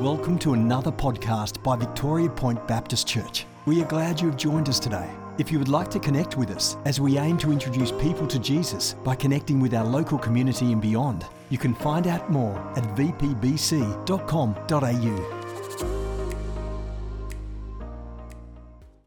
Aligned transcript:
Welcome 0.00 0.38
to 0.40 0.52
another 0.52 0.92
podcast 0.92 1.62
by 1.62 1.74
Victoria 1.74 2.28
Point 2.28 2.68
Baptist 2.68 3.06
Church. 3.06 3.46
We 3.64 3.80
are 3.80 3.86
glad 3.86 4.20
you 4.20 4.26
have 4.26 4.36
joined 4.36 4.68
us 4.68 4.78
today. 4.78 5.08
If 5.38 5.50
you 5.50 5.58
would 5.58 5.70
like 5.70 5.90
to 5.92 5.98
connect 5.98 6.36
with 6.36 6.50
us 6.50 6.76
as 6.84 7.00
we 7.00 7.16
aim 7.16 7.38
to 7.38 7.50
introduce 7.50 7.92
people 7.92 8.26
to 8.26 8.38
Jesus 8.38 8.92
by 8.92 9.14
connecting 9.14 9.58
with 9.58 9.72
our 9.72 9.86
local 9.86 10.18
community 10.18 10.70
and 10.70 10.82
beyond, 10.82 11.24
you 11.48 11.56
can 11.56 11.74
find 11.74 12.06
out 12.06 12.30
more 12.30 12.58
at 12.76 12.84
vpbc.com.au. 12.94 13.46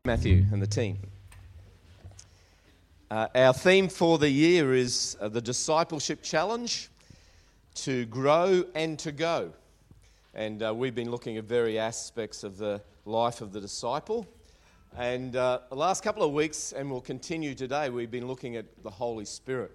Matthew 0.05 0.43
and 0.51 0.59
the 0.59 0.65
team. 0.65 0.97
Uh, 3.11 3.27
our 3.35 3.53
theme 3.53 3.89
for 3.89 4.17
the 4.17 4.31
year 4.31 4.73
is 4.73 5.15
uh, 5.21 5.29
the 5.29 5.41
Discipleship 5.41 6.23
Challenge 6.23 6.89
to 7.75 8.07
grow 8.07 8.63
and 8.73 8.97
to 8.97 9.11
go. 9.11 9.53
And 10.35 10.61
uh, 10.61 10.73
we've 10.75 10.93
been 10.93 11.09
looking 11.09 11.37
at 11.37 11.45
various 11.45 11.81
aspects 11.81 12.43
of 12.43 12.57
the 12.57 12.81
life 13.05 13.41
of 13.41 13.51
the 13.51 13.59
disciple. 13.59 14.27
And 14.95 15.35
uh, 15.35 15.61
the 15.69 15.75
last 15.75 16.03
couple 16.03 16.21
of 16.21 16.33
weeks, 16.33 16.71
and 16.71 16.89
we'll 16.89 17.01
continue 17.01 17.55
today, 17.55 17.89
we've 17.89 18.11
been 18.11 18.27
looking 18.27 18.55
at 18.55 18.65
the 18.83 18.91
Holy 18.91 19.25
Spirit 19.25 19.71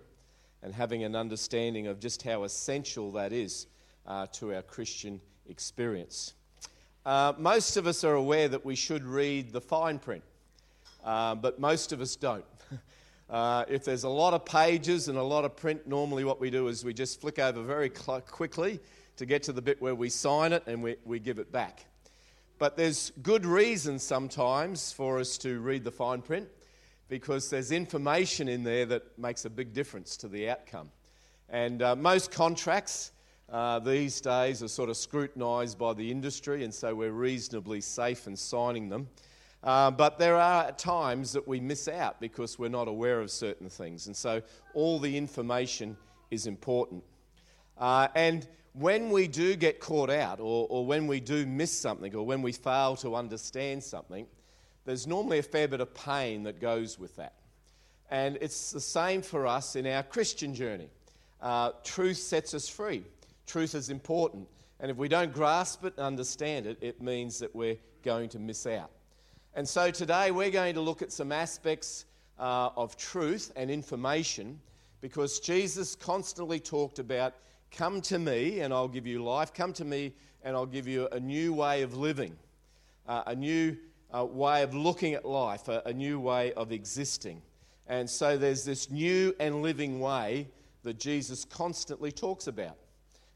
and 0.62 0.72
having 0.72 1.02
an 1.02 1.16
understanding 1.16 1.88
of 1.88 1.98
just 1.98 2.22
how 2.22 2.44
essential 2.44 3.10
that 3.12 3.32
is 3.32 3.66
uh, 4.06 4.26
to 4.32 4.54
our 4.54 4.62
Christian 4.62 5.20
experience. 5.48 6.34
Uh, 7.04 7.32
most 7.36 7.76
of 7.76 7.88
us 7.88 8.04
are 8.04 8.14
aware 8.14 8.48
that 8.48 8.64
we 8.64 8.76
should 8.76 9.04
read 9.04 9.52
the 9.52 9.60
fine 9.60 9.98
print, 9.98 10.22
uh, 11.04 11.34
but 11.34 11.58
most 11.58 11.92
of 11.92 12.00
us 12.00 12.16
don't. 12.16 12.44
Uh, 13.30 13.64
if 13.68 13.86
there's 13.86 14.04
a 14.04 14.08
lot 14.08 14.34
of 14.34 14.44
pages 14.44 15.08
and 15.08 15.16
a 15.16 15.22
lot 15.22 15.46
of 15.46 15.56
print, 15.56 15.88
normally 15.88 16.24
what 16.24 16.38
we 16.38 16.50
do 16.50 16.68
is 16.68 16.84
we 16.84 16.92
just 16.92 17.22
flick 17.22 17.38
over 17.38 17.62
very 17.62 17.90
cl- 17.92 18.20
quickly 18.20 18.78
to 19.16 19.26
get 19.26 19.42
to 19.44 19.52
the 19.52 19.62
bit 19.62 19.80
where 19.80 19.94
we 19.94 20.08
sign 20.08 20.52
it 20.52 20.64
and 20.66 20.82
we, 20.82 20.96
we 21.04 21.18
give 21.18 21.38
it 21.38 21.52
back. 21.52 21.84
But 22.58 22.76
there's 22.76 23.12
good 23.22 23.44
reason 23.44 23.98
sometimes 23.98 24.92
for 24.92 25.18
us 25.18 25.38
to 25.38 25.60
read 25.60 25.84
the 25.84 25.90
fine 25.90 26.22
print 26.22 26.48
because 27.08 27.50
there's 27.50 27.72
information 27.72 28.48
in 28.48 28.62
there 28.62 28.86
that 28.86 29.18
makes 29.18 29.44
a 29.44 29.50
big 29.50 29.72
difference 29.72 30.16
to 30.18 30.28
the 30.28 30.50
outcome. 30.50 30.90
And 31.48 31.82
uh, 31.82 31.96
most 31.96 32.30
contracts 32.30 33.12
uh, 33.52 33.78
these 33.78 34.20
days 34.20 34.62
are 34.62 34.68
sort 34.68 34.88
of 34.88 34.96
scrutinised 34.96 35.78
by 35.78 35.92
the 35.92 36.10
industry, 36.10 36.64
and 36.64 36.72
so 36.72 36.94
we're 36.94 37.12
reasonably 37.12 37.80
safe 37.80 38.26
in 38.26 38.36
signing 38.36 38.88
them. 38.88 39.08
Uh, 39.62 39.90
but 39.90 40.18
there 40.18 40.36
are 40.36 40.72
times 40.72 41.32
that 41.32 41.46
we 41.46 41.60
miss 41.60 41.88
out 41.88 42.20
because 42.20 42.58
we're 42.58 42.68
not 42.68 42.88
aware 42.88 43.20
of 43.20 43.30
certain 43.30 43.68
things. 43.68 44.06
And 44.06 44.16
so 44.16 44.42
all 44.74 44.98
the 44.98 45.16
information 45.16 45.96
is 46.30 46.46
important. 46.46 47.02
Uh, 47.78 48.08
and 48.14 48.46
when 48.74 49.10
we 49.10 49.28
do 49.28 49.54
get 49.54 49.80
caught 49.80 50.10
out, 50.10 50.40
or, 50.40 50.66
or 50.68 50.84
when 50.84 51.06
we 51.06 51.20
do 51.20 51.46
miss 51.46 51.72
something, 51.72 52.14
or 52.14 52.26
when 52.26 52.42
we 52.42 52.52
fail 52.52 52.96
to 52.96 53.14
understand 53.14 53.82
something, 53.82 54.26
there's 54.84 55.06
normally 55.06 55.38
a 55.38 55.42
fair 55.42 55.68
bit 55.68 55.80
of 55.80 55.94
pain 55.94 56.42
that 56.42 56.60
goes 56.60 56.98
with 56.98 57.14
that. 57.16 57.34
And 58.10 58.36
it's 58.40 58.72
the 58.72 58.80
same 58.80 59.22
for 59.22 59.46
us 59.46 59.76
in 59.76 59.86
our 59.86 60.02
Christian 60.02 60.54
journey. 60.54 60.88
Uh, 61.40 61.70
truth 61.84 62.16
sets 62.16 62.52
us 62.52 62.68
free, 62.68 63.04
truth 63.46 63.74
is 63.74 63.90
important. 63.90 64.48
And 64.80 64.90
if 64.90 64.96
we 64.96 65.08
don't 65.08 65.32
grasp 65.32 65.84
it 65.84 65.94
and 65.96 66.04
understand 66.04 66.66
it, 66.66 66.76
it 66.80 67.00
means 67.00 67.38
that 67.38 67.54
we're 67.54 67.78
going 68.02 68.28
to 68.30 68.38
miss 68.38 68.66
out. 68.66 68.90
And 69.54 69.66
so 69.66 69.90
today 69.92 70.32
we're 70.32 70.50
going 70.50 70.74
to 70.74 70.80
look 70.80 71.00
at 71.00 71.12
some 71.12 71.30
aspects 71.30 72.06
uh, 72.40 72.70
of 72.76 72.96
truth 72.96 73.52
and 73.54 73.70
information 73.70 74.60
because 75.00 75.38
Jesus 75.38 75.94
constantly 75.94 76.58
talked 76.58 76.98
about 76.98 77.34
come 77.74 78.00
to 78.02 78.18
me 78.18 78.60
and 78.60 78.72
I'll 78.72 78.88
give 78.88 79.06
you 79.06 79.22
life, 79.22 79.52
come 79.52 79.72
to 79.74 79.84
me 79.84 80.12
and 80.42 80.56
I'll 80.56 80.66
give 80.66 80.86
you 80.86 81.08
a 81.10 81.18
new 81.18 81.52
way 81.52 81.82
of 81.82 81.96
living, 81.96 82.36
uh, 83.08 83.24
a 83.26 83.34
new 83.34 83.76
uh, 84.14 84.24
way 84.24 84.62
of 84.62 84.74
looking 84.74 85.14
at 85.14 85.24
life, 85.24 85.68
a, 85.68 85.82
a 85.86 85.92
new 85.92 86.20
way 86.20 86.52
of 86.52 86.70
existing. 86.70 87.42
And 87.86 88.08
so 88.08 88.38
there's 88.38 88.64
this 88.64 88.90
new 88.90 89.34
and 89.40 89.60
living 89.62 90.00
way 90.00 90.48
that 90.84 90.98
Jesus 90.98 91.44
constantly 91.44 92.12
talks 92.12 92.46
about. 92.46 92.76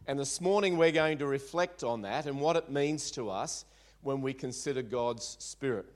And 0.07 0.19
this 0.19 0.41
morning 0.41 0.79
we're 0.79 0.93
going 0.93 1.19
to 1.19 1.27
reflect 1.27 1.83
on 1.83 2.03
that 2.03 2.27
and 2.27 2.41
what 2.41 2.57
it 2.57 2.71
means 2.71 3.11
to 3.13 3.31
us 3.31 3.65
when 4.03 4.23
we 4.23 4.33
consider 4.33 4.83
God's 4.83 5.37
Spirit 5.41 5.87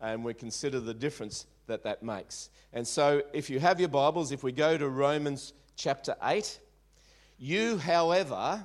and 0.00 0.24
we 0.24 0.32
consider 0.32 0.78
the 0.78 0.94
difference 0.94 1.46
that 1.66 1.82
that 1.82 2.02
makes. 2.02 2.50
And 2.72 2.86
so, 2.86 3.22
if 3.32 3.50
you 3.50 3.58
have 3.58 3.80
your 3.80 3.88
Bibles, 3.88 4.30
if 4.30 4.42
we 4.42 4.52
go 4.52 4.78
to 4.78 4.88
Romans 4.88 5.52
chapter 5.76 6.14
8, 6.22 6.60
you, 7.38 7.78
however, 7.78 8.64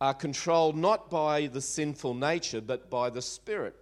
are 0.00 0.14
controlled 0.14 0.76
not 0.76 1.10
by 1.10 1.46
the 1.46 1.60
sinful 1.60 2.14
nature, 2.14 2.60
but 2.60 2.90
by 2.90 3.10
the 3.10 3.22
Spirit. 3.22 3.76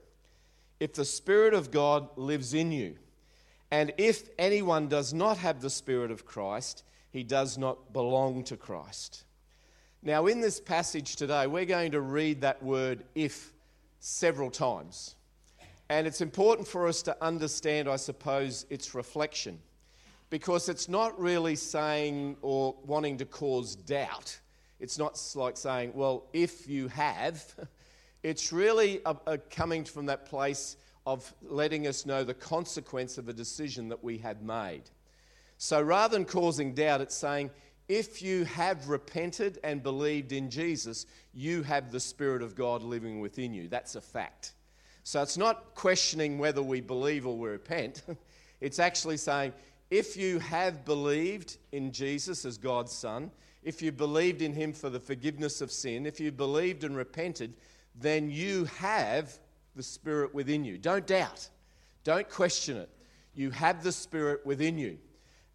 If 0.80 0.94
the 0.94 1.04
Spirit 1.04 1.54
of 1.54 1.70
God 1.70 2.08
lives 2.16 2.54
in 2.54 2.72
you, 2.72 2.96
and 3.70 3.92
if 3.98 4.28
anyone 4.38 4.88
does 4.88 5.12
not 5.12 5.38
have 5.38 5.60
the 5.60 5.70
Spirit 5.70 6.10
of 6.10 6.24
Christ, 6.24 6.82
he 7.10 7.22
does 7.22 7.56
not 7.58 7.92
belong 7.92 8.44
to 8.44 8.56
Christ. 8.56 9.24
Now, 10.02 10.26
in 10.26 10.40
this 10.40 10.60
passage 10.60 11.16
today, 11.16 11.46
we're 11.46 11.64
going 11.64 11.92
to 11.92 12.00
read 12.00 12.40
that 12.42 12.62
word 12.62 13.04
if 13.14 13.52
several 14.00 14.50
times. 14.50 15.14
And 15.88 16.06
it's 16.06 16.20
important 16.20 16.68
for 16.68 16.86
us 16.86 17.02
to 17.02 17.16
understand, 17.22 17.88
I 17.88 17.96
suppose, 17.96 18.66
its 18.70 18.94
reflection. 18.94 19.58
Because 20.30 20.68
it's 20.68 20.88
not 20.88 21.18
really 21.18 21.56
saying 21.56 22.36
or 22.42 22.74
wanting 22.84 23.16
to 23.18 23.24
cause 23.24 23.74
doubt. 23.74 24.38
It's 24.80 24.98
not 24.98 25.20
like 25.34 25.56
saying, 25.56 25.92
well, 25.94 26.26
if 26.32 26.68
you 26.68 26.88
have. 26.88 27.44
It's 28.24 28.52
really 28.52 29.00
a, 29.06 29.16
a 29.28 29.38
coming 29.38 29.84
from 29.84 30.06
that 30.06 30.26
place 30.26 30.76
of 31.06 31.32
letting 31.40 31.86
us 31.86 32.04
know 32.04 32.24
the 32.24 32.34
consequence 32.34 33.16
of 33.16 33.28
a 33.28 33.32
decision 33.32 33.88
that 33.88 34.02
we 34.02 34.18
had 34.18 34.42
made. 34.42 34.82
So 35.56 35.80
rather 35.80 36.16
than 36.16 36.24
causing 36.24 36.74
doubt, 36.74 37.00
it's 37.00 37.16
saying, 37.16 37.50
if 37.88 38.20
you 38.20 38.44
have 38.44 38.88
repented 38.88 39.58
and 39.64 39.82
believed 39.82 40.32
in 40.32 40.50
Jesus, 40.50 41.06
you 41.32 41.62
have 41.62 41.90
the 41.90 42.00
Spirit 42.00 42.42
of 42.42 42.54
God 42.54 42.82
living 42.82 43.20
within 43.20 43.54
you. 43.54 43.68
That's 43.68 43.94
a 43.94 44.00
fact. 44.00 44.52
So 45.02 45.22
it's 45.22 45.38
not 45.38 45.74
questioning 45.74 46.38
whether 46.38 46.62
we 46.62 46.82
believe 46.82 47.26
or 47.26 47.38
we 47.38 47.48
repent. 47.48 48.02
it's 48.60 48.78
actually 48.78 49.16
saying, 49.16 49.54
if 49.90 50.16
you 50.16 50.38
have 50.38 50.84
believed 50.84 51.56
in 51.72 51.92
Jesus 51.92 52.44
as 52.44 52.58
God's 52.58 52.92
Son, 52.92 53.30
if 53.62 53.82
you 53.82 53.90
believed 53.92 54.42
in 54.42 54.52
Him 54.52 54.72
for 54.72 54.90
the 54.90 55.00
forgiveness 55.00 55.60
of 55.60 55.72
sin, 55.72 56.06
if 56.06 56.20
you 56.20 56.30
believed 56.30 56.84
and 56.84 56.96
repented, 56.96 57.54
then 57.94 58.30
you 58.30 58.64
have 58.66 59.38
the 59.74 59.82
Spirit 59.82 60.34
within 60.34 60.64
you. 60.64 60.78
Don't 60.78 61.06
doubt, 61.06 61.48
don't 62.04 62.28
question 62.28 62.76
it. 62.76 62.90
You 63.34 63.50
have 63.50 63.82
the 63.82 63.92
Spirit 63.92 64.44
within 64.44 64.78
you. 64.78 64.98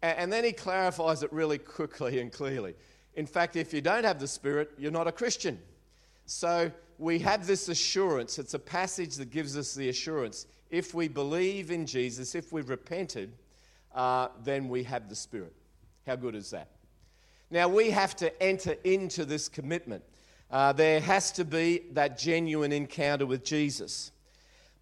And 0.02 0.32
then 0.32 0.44
he 0.44 0.52
clarifies 0.52 1.22
it 1.22 1.32
really 1.32 1.58
quickly 1.58 2.20
and 2.20 2.30
clearly. 2.30 2.74
In 3.14 3.26
fact, 3.26 3.56
if 3.56 3.72
you 3.72 3.80
don't 3.80 4.04
have 4.04 4.18
the 4.18 4.28
Spirit, 4.28 4.70
you're 4.76 4.90
not 4.90 5.06
a 5.06 5.12
Christian. 5.12 5.58
So 6.26 6.70
we 6.98 7.18
have 7.20 7.46
this 7.46 7.68
assurance. 7.68 8.38
It's 8.38 8.54
a 8.54 8.58
passage 8.58 9.14
that 9.16 9.30
gives 9.30 9.56
us 9.56 9.74
the 9.74 9.88
assurance. 9.88 10.46
If 10.70 10.92
we 10.92 11.08
believe 11.08 11.70
in 11.70 11.86
Jesus, 11.86 12.34
if 12.34 12.52
we've 12.52 12.68
repented, 12.68 13.32
uh, 13.94 14.28
then 14.42 14.68
we 14.68 14.82
have 14.84 15.08
the 15.08 15.14
Spirit. 15.16 15.54
How 16.06 16.16
good 16.16 16.34
is 16.34 16.50
that? 16.50 16.68
Now, 17.50 17.68
we 17.68 17.90
have 17.90 18.16
to 18.16 18.42
enter 18.42 18.76
into 18.84 19.24
this 19.24 19.48
commitment. 19.48 20.02
Uh, 20.50 20.72
there 20.72 21.00
has 21.00 21.32
to 21.32 21.44
be 21.44 21.82
that 21.92 22.18
genuine 22.18 22.72
encounter 22.72 23.26
with 23.26 23.44
Jesus. 23.44 24.12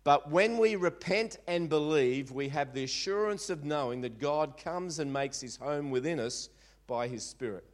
But 0.05 0.31
when 0.31 0.59
we 0.59 0.77
repent 0.77 1.39
and 1.47 1.69
believe, 1.69 2.33
we 2.33 2.49
have 2.49 2.75
the 2.75 2.84
assurance 2.84 3.50
of 3.50 3.65
knowing 3.65 4.00
that 4.00 4.19
God 4.19 4.56
comes 4.56 4.99
and 4.99 5.12
makes 5.12 5.41
his 5.41 5.56
home 5.56 5.91
within 5.91 6.19
us 6.19 6.49
by 6.87 7.09
his 7.09 7.25
Spirit. 7.25 7.65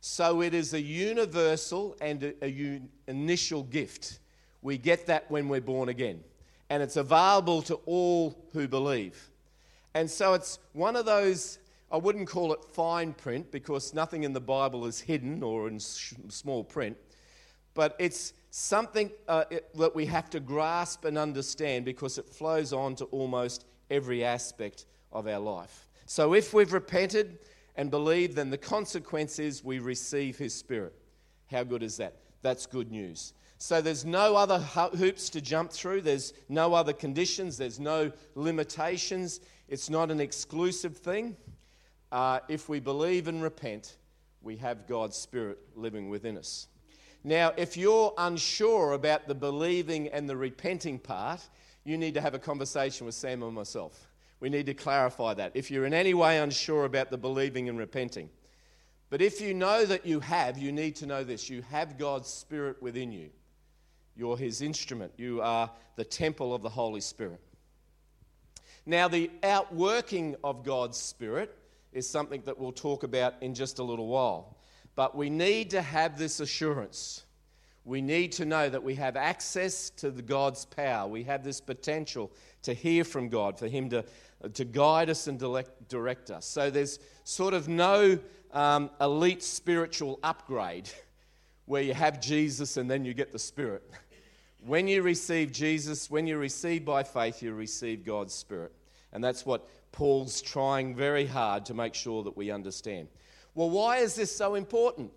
So 0.00 0.42
it 0.42 0.52
is 0.52 0.74
a 0.74 0.80
universal 0.80 1.96
and 2.00 2.22
a, 2.24 2.44
a 2.44 2.48
un, 2.48 2.88
initial 3.06 3.62
gift. 3.62 4.18
We 4.60 4.76
get 4.76 5.06
that 5.06 5.30
when 5.30 5.48
we're 5.48 5.60
born 5.60 5.88
again. 5.88 6.24
And 6.68 6.82
it's 6.82 6.96
available 6.96 7.62
to 7.62 7.76
all 7.86 8.36
who 8.52 8.66
believe. 8.66 9.30
And 9.94 10.10
so 10.10 10.34
it's 10.34 10.58
one 10.72 10.96
of 10.96 11.04
those, 11.04 11.58
I 11.90 11.96
wouldn't 11.96 12.28
call 12.28 12.52
it 12.52 12.64
fine 12.64 13.12
print 13.12 13.50
because 13.50 13.94
nothing 13.94 14.24
in 14.24 14.32
the 14.32 14.40
Bible 14.40 14.86
is 14.86 15.00
hidden 15.00 15.42
or 15.42 15.68
in 15.68 15.78
small 15.78 16.64
print, 16.64 16.96
but 17.74 17.96
it's 17.98 18.32
something 18.50 19.10
uh, 19.28 19.44
it, 19.50 19.74
that 19.76 19.94
we 19.94 20.06
have 20.06 20.30
to 20.30 20.40
grasp 20.40 21.04
and 21.04 21.16
understand 21.18 21.84
because 21.84 22.18
it 22.18 22.28
flows 22.28 22.72
on 22.72 22.94
to 22.96 23.04
almost 23.06 23.64
every 23.90 24.24
aspect 24.24 24.86
of 25.12 25.26
our 25.26 25.38
life. 25.38 25.86
So 26.06 26.34
if 26.34 26.52
we've 26.52 26.72
repented, 26.72 27.38
and 27.76 27.90
believed, 27.90 28.36
then 28.36 28.50
the 28.50 28.58
consequence 28.58 29.38
is 29.38 29.64
we 29.64 29.78
receive 29.78 30.36
His 30.38 30.54
Spirit. 30.54 30.94
How 31.50 31.64
good 31.64 31.82
is 31.82 31.96
that? 31.98 32.16
That's 32.42 32.66
good 32.66 32.90
news. 32.90 33.32
So 33.58 33.80
there's 33.80 34.04
no 34.04 34.34
other 34.34 34.58
hoops 34.58 35.30
to 35.30 35.40
jump 35.40 35.70
through, 35.70 36.02
there's 36.02 36.32
no 36.48 36.74
other 36.74 36.92
conditions, 36.92 37.56
there's 37.56 37.78
no 37.78 38.10
limitations. 38.34 39.40
It's 39.72 39.88
not 39.88 40.10
an 40.10 40.20
exclusive 40.20 40.98
thing. 40.98 41.34
Uh, 42.12 42.40
if 42.46 42.68
we 42.68 42.78
believe 42.78 43.26
and 43.26 43.42
repent, 43.42 43.96
we 44.42 44.58
have 44.58 44.86
God's 44.86 45.16
Spirit 45.16 45.60
living 45.74 46.10
within 46.10 46.36
us. 46.36 46.68
Now, 47.24 47.54
if 47.56 47.74
you're 47.78 48.12
unsure 48.18 48.92
about 48.92 49.26
the 49.28 49.34
believing 49.34 50.08
and 50.08 50.28
the 50.28 50.36
repenting 50.36 50.98
part, 50.98 51.40
you 51.84 51.96
need 51.96 52.12
to 52.12 52.20
have 52.20 52.34
a 52.34 52.38
conversation 52.38 53.06
with 53.06 53.14
Sam 53.14 53.42
and 53.42 53.54
myself. 53.54 54.10
We 54.40 54.50
need 54.50 54.66
to 54.66 54.74
clarify 54.74 55.32
that. 55.32 55.52
If 55.54 55.70
you're 55.70 55.86
in 55.86 55.94
any 55.94 56.12
way 56.12 56.36
unsure 56.36 56.84
about 56.84 57.10
the 57.10 57.16
believing 57.16 57.70
and 57.70 57.78
repenting, 57.78 58.28
but 59.08 59.22
if 59.22 59.40
you 59.40 59.54
know 59.54 59.86
that 59.86 60.04
you 60.04 60.20
have, 60.20 60.58
you 60.58 60.70
need 60.70 60.96
to 60.96 61.06
know 61.06 61.24
this 61.24 61.48
you 61.48 61.62
have 61.70 61.96
God's 61.96 62.28
Spirit 62.28 62.82
within 62.82 63.10
you. 63.10 63.30
You're 64.16 64.36
His 64.36 64.60
instrument, 64.60 65.14
you 65.16 65.40
are 65.40 65.70
the 65.96 66.04
temple 66.04 66.54
of 66.54 66.60
the 66.60 66.68
Holy 66.68 67.00
Spirit. 67.00 67.40
Now, 68.84 69.08
the 69.08 69.30
outworking 69.42 70.36
of 70.42 70.64
God's 70.64 70.98
Spirit 70.98 71.56
is 71.92 72.08
something 72.08 72.42
that 72.46 72.58
we'll 72.58 72.72
talk 72.72 73.04
about 73.04 73.34
in 73.40 73.54
just 73.54 73.78
a 73.78 73.82
little 73.82 74.08
while. 74.08 74.56
But 74.94 75.16
we 75.16 75.30
need 75.30 75.70
to 75.70 75.82
have 75.82 76.18
this 76.18 76.40
assurance. 76.40 77.24
We 77.84 78.00
need 78.00 78.32
to 78.32 78.44
know 78.44 78.68
that 78.68 78.82
we 78.82 78.94
have 78.96 79.16
access 79.16 79.90
to 79.90 80.10
the 80.10 80.22
God's 80.22 80.64
power. 80.64 81.08
We 81.08 81.24
have 81.24 81.44
this 81.44 81.60
potential 81.60 82.30
to 82.62 82.74
hear 82.74 83.04
from 83.04 83.28
God, 83.28 83.58
for 83.58 83.68
Him 83.68 83.88
to, 83.90 84.04
to 84.52 84.64
guide 84.64 85.10
us 85.10 85.26
and 85.26 85.38
direct, 85.88 86.30
us. 86.30 86.46
So 86.46 86.70
there's 86.70 86.98
sort 87.24 87.54
of 87.54 87.68
no 87.68 88.18
um, 88.52 88.90
elite 89.00 89.42
spiritual 89.42 90.18
upgrade 90.22 90.90
where 91.66 91.82
you 91.82 91.94
have 91.94 92.20
Jesus 92.20 92.76
and 92.76 92.90
then 92.90 93.04
you 93.04 93.14
get 93.14 93.32
the 93.32 93.38
Spirit. 93.38 93.88
When 94.64 94.86
you 94.86 95.02
receive 95.02 95.50
Jesus, 95.52 96.10
when 96.10 96.26
you 96.26 96.38
receive 96.38 96.84
by 96.84 97.02
faith, 97.02 97.42
you 97.42 97.52
receive 97.52 98.04
God's 98.04 98.34
Spirit. 98.34 98.72
And 99.12 99.22
that's 99.22 99.44
what 99.44 99.68
Paul's 99.90 100.40
trying 100.40 100.94
very 100.94 101.26
hard 101.26 101.66
to 101.66 101.74
make 101.74 101.94
sure 101.94 102.22
that 102.22 102.36
we 102.36 102.50
understand. 102.50 103.08
Well, 103.54 103.70
why 103.70 103.98
is 103.98 104.14
this 104.14 104.34
so 104.34 104.54
important? 104.54 105.10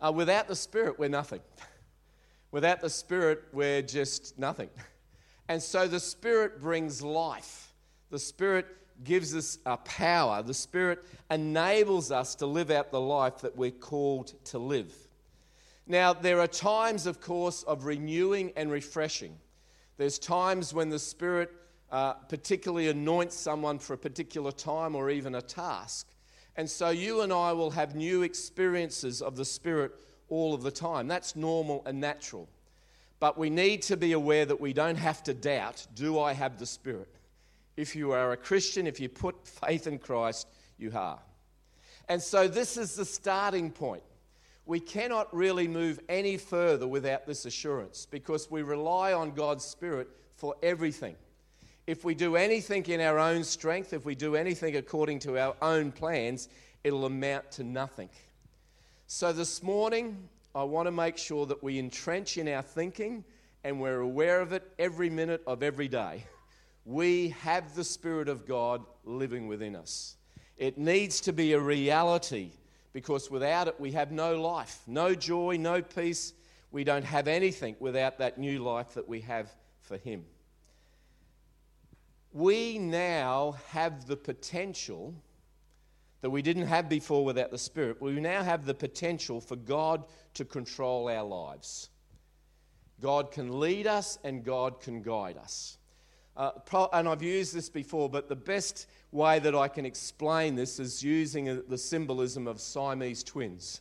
Uh, 0.00 0.12
without 0.14 0.48
the 0.48 0.54
Spirit, 0.54 0.98
we're 0.98 1.08
nothing. 1.08 1.40
Without 2.50 2.80
the 2.80 2.88
Spirit, 2.88 3.42
we're 3.52 3.82
just 3.82 4.38
nothing. 4.38 4.70
And 5.50 5.62
so 5.62 5.88
the 5.88 5.98
Spirit 5.98 6.60
brings 6.60 7.00
life. 7.00 7.72
The 8.10 8.18
Spirit 8.18 8.66
gives 9.02 9.34
us 9.34 9.56
a 9.64 9.78
power. 9.78 10.42
The 10.42 10.52
Spirit 10.52 11.04
enables 11.30 12.12
us 12.12 12.34
to 12.34 12.46
live 12.46 12.70
out 12.70 12.90
the 12.90 13.00
life 13.00 13.38
that 13.38 13.56
we're 13.56 13.70
called 13.70 14.34
to 14.44 14.58
live. 14.58 14.92
Now, 15.90 16.12
there 16.12 16.38
are 16.40 16.46
times, 16.46 17.06
of 17.06 17.18
course, 17.18 17.62
of 17.62 17.86
renewing 17.86 18.52
and 18.56 18.70
refreshing. 18.70 19.38
There's 19.96 20.18
times 20.18 20.74
when 20.74 20.90
the 20.90 20.98
Spirit 20.98 21.50
uh, 21.90 22.12
particularly 22.12 22.88
anoints 22.88 23.34
someone 23.34 23.78
for 23.78 23.94
a 23.94 23.98
particular 23.98 24.52
time 24.52 24.94
or 24.94 25.08
even 25.08 25.34
a 25.34 25.42
task. 25.42 26.06
And 26.56 26.68
so 26.68 26.90
you 26.90 27.22
and 27.22 27.32
I 27.32 27.52
will 27.52 27.70
have 27.70 27.94
new 27.94 28.22
experiences 28.22 29.22
of 29.22 29.36
the 29.36 29.46
Spirit 29.46 29.92
all 30.28 30.52
of 30.52 30.62
the 30.62 30.70
time. 30.70 31.08
That's 31.08 31.34
normal 31.34 31.82
and 31.86 31.98
natural. 31.98 32.48
But 33.18 33.38
we 33.38 33.48
need 33.48 33.80
to 33.82 33.96
be 33.96 34.12
aware 34.12 34.44
that 34.44 34.60
we 34.60 34.74
don't 34.74 34.98
have 34.98 35.22
to 35.24 35.34
doubt 35.34 35.86
do 35.94 36.18
I 36.18 36.34
have 36.34 36.58
the 36.58 36.66
Spirit? 36.66 37.08
If 37.78 37.96
you 37.96 38.12
are 38.12 38.32
a 38.32 38.36
Christian, 38.36 38.86
if 38.86 39.00
you 39.00 39.08
put 39.08 39.46
faith 39.46 39.86
in 39.86 39.98
Christ, 39.98 40.48
you 40.78 40.92
are. 40.94 41.20
And 42.08 42.20
so 42.20 42.46
this 42.46 42.76
is 42.76 42.94
the 42.94 43.04
starting 43.04 43.70
point. 43.70 44.02
We 44.68 44.78
cannot 44.78 45.34
really 45.34 45.66
move 45.66 45.98
any 46.08 46.36
further 46.36 46.86
without 46.86 47.26
this 47.26 47.44
assurance 47.44 48.06
because 48.08 48.48
we 48.48 48.62
rely 48.62 49.12
on 49.12 49.32
God's 49.32 49.64
Spirit 49.64 50.08
for 50.36 50.54
everything 50.62 51.16
if 51.88 52.04
we 52.04 52.14
do 52.14 52.36
anything 52.36 52.84
in 52.84 53.00
our 53.00 53.18
own 53.18 53.42
strength, 53.42 53.94
if 53.94 54.04
we 54.04 54.14
do 54.14 54.36
anything 54.36 54.76
according 54.76 55.20
to 55.20 55.38
our 55.38 55.56
own 55.62 55.90
plans, 55.90 56.50
it'll 56.84 57.06
amount 57.06 57.50
to 57.52 57.64
nothing. 57.64 58.10
So 59.06 59.32
this 59.32 59.62
morning, 59.62 60.28
I 60.54 60.64
want 60.64 60.86
to 60.86 60.90
make 60.90 61.16
sure 61.16 61.46
that 61.46 61.62
we 61.62 61.78
entrench 61.78 62.36
in 62.36 62.46
our 62.46 62.60
thinking 62.60 63.24
and 63.64 63.80
we're 63.80 64.00
aware 64.00 64.42
of 64.42 64.52
it 64.52 64.70
every 64.78 65.08
minute 65.08 65.42
of 65.46 65.62
every 65.62 65.88
day. 65.88 66.26
We 66.84 67.30
have 67.40 67.74
the 67.74 67.84
Spirit 67.84 68.28
of 68.28 68.46
God 68.46 68.84
living 69.06 69.48
within 69.48 69.74
us. 69.74 70.18
It 70.58 70.76
needs 70.76 71.22
to 71.22 71.32
be 71.32 71.54
a 71.54 71.58
reality 71.58 72.50
because 72.98 73.30
without 73.30 73.68
it, 73.68 73.78
we 73.78 73.92
have 73.92 74.10
no 74.10 74.40
life, 74.40 74.80
no 74.86 75.14
joy, 75.14 75.56
no 75.58 75.80
peace. 75.82 76.32
We 76.70 76.84
don't 76.84 77.04
have 77.04 77.28
anything 77.28 77.76
without 77.78 78.18
that 78.18 78.38
new 78.38 78.62
life 78.62 78.94
that 78.94 79.08
we 79.08 79.20
have 79.20 79.50
for 79.80 79.96
Him 79.96 80.24
we 82.32 82.78
now 82.78 83.56
have 83.68 84.06
the 84.06 84.16
potential 84.16 85.14
that 86.20 86.30
we 86.30 86.42
didn't 86.42 86.66
have 86.66 86.88
before 86.88 87.24
without 87.24 87.50
the 87.50 87.58
Spirit. 87.58 88.00
We 88.00 88.12
now 88.12 88.42
have 88.42 88.66
the 88.66 88.74
potential 88.74 89.40
for 89.40 89.56
God 89.56 90.04
to 90.34 90.44
control 90.44 91.08
our 91.08 91.24
lives. 91.24 91.90
God 93.00 93.30
can 93.30 93.60
lead 93.60 93.86
us 93.86 94.18
and 94.24 94.44
God 94.44 94.80
can 94.80 95.02
guide 95.02 95.36
us. 95.36 95.78
Uh, 96.36 96.50
and 96.92 97.08
I've 97.08 97.22
used 97.22 97.54
this 97.54 97.68
before, 97.68 98.08
but 98.08 98.28
the 98.28 98.36
best 98.36 98.88
way 99.12 99.38
that 99.38 99.54
I 99.54 99.68
can 99.68 99.86
explain 99.86 100.54
this 100.54 100.78
is 100.78 101.02
using 101.02 101.62
the 101.68 101.78
symbolism 101.78 102.46
of 102.46 102.60
Siamese 102.60 103.22
twins. 103.22 103.80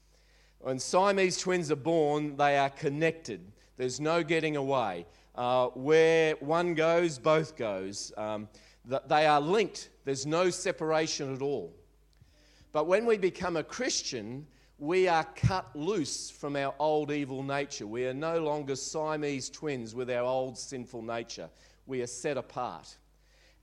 when 0.58 0.78
Siamese 0.78 1.38
twins 1.38 1.70
are 1.70 1.76
born, 1.76 2.36
they 2.36 2.58
are 2.58 2.70
connected, 2.70 3.40
there's 3.76 4.00
no 4.00 4.22
getting 4.22 4.56
away. 4.56 5.06
Uh, 5.34 5.68
where 5.68 6.34
one 6.40 6.74
goes, 6.74 7.18
both 7.18 7.56
goes. 7.56 8.12
Um, 8.16 8.48
they 9.06 9.26
are 9.26 9.40
linked. 9.40 9.90
There's 10.04 10.26
no 10.26 10.50
separation 10.50 11.32
at 11.32 11.42
all. 11.42 11.72
But 12.72 12.86
when 12.86 13.06
we 13.06 13.18
become 13.18 13.56
a 13.56 13.62
Christian, 13.62 14.46
we 14.78 15.08
are 15.08 15.24
cut 15.36 15.74
loose 15.76 16.30
from 16.30 16.56
our 16.56 16.74
old 16.78 17.10
evil 17.10 17.42
nature. 17.42 17.86
We 17.86 18.06
are 18.06 18.14
no 18.14 18.40
longer 18.40 18.76
Siamese 18.76 19.50
twins 19.50 19.94
with 19.94 20.10
our 20.10 20.24
old 20.24 20.58
sinful 20.58 21.02
nature. 21.02 21.48
We 21.86 22.02
are 22.02 22.06
set 22.06 22.36
apart. 22.36 22.96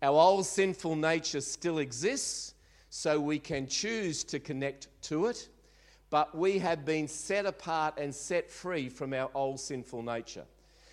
Our 0.02 0.20
old 0.20 0.46
sinful 0.46 0.96
nature 0.96 1.42
still 1.42 1.80
exists, 1.80 2.54
so 2.90 3.20
we 3.20 3.40
can 3.40 3.68
choose 3.68 4.24
to 4.26 4.40
connect 4.40 4.88
to 5.04 5.26
it, 5.26 5.50
but 6.10 6.36
we 6.38 6.60
have 6.60 6.86
been 6.86 7.08
set 7.08 7.46
apart 7.46 7.98
and 7.98 8.14
set 8.14 8.50
free 8.50 8.90
from 8.90 9.14
our 9.14 9.30
old 9.34 9.60
sinful 9.60 10.04
nature. 10.04 10.46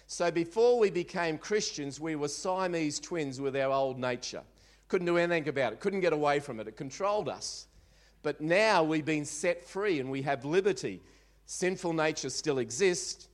So 0.07 0.31
before 0.31 0.79
we 0.79 0.91
became 0.91 1.39
Christians, 1.39 2.01
we 2.01 2.17
were 2.17 2.29
Siamese 2.29 3.01
twins 3.01 3.41
with 3.41 3.57
our 3.57 3.73
old 3.73 3.99
nature. 3.99 4.43
Couldn't 4.89 5.07
do 5.07 5.17
anything 5.17 5.49
about 5.49 5.73
it, 5.73 5.81
couldn't 5.81 6.01
get 6.01 6.13
away 6.13 6.39
from 6.41 6.61
it. 6.61 6.69
It 6.69 6.77
controlled 6.77 7.29
us. 7.29 7.67
But 8.23 8.41
now 8.41 8.83
we've 8.83 9.05
been 9.05 9.25
set 9.25 9.65
free 9.65 10.01
and 10.01 10.11
we 10.11 10.23
have 10.23 10.45
liberty. 10.45 11.03
Sinful 11.47 11.93
nature 11.93 12.31
still 12.31 12.59
exists, 12.59 13.29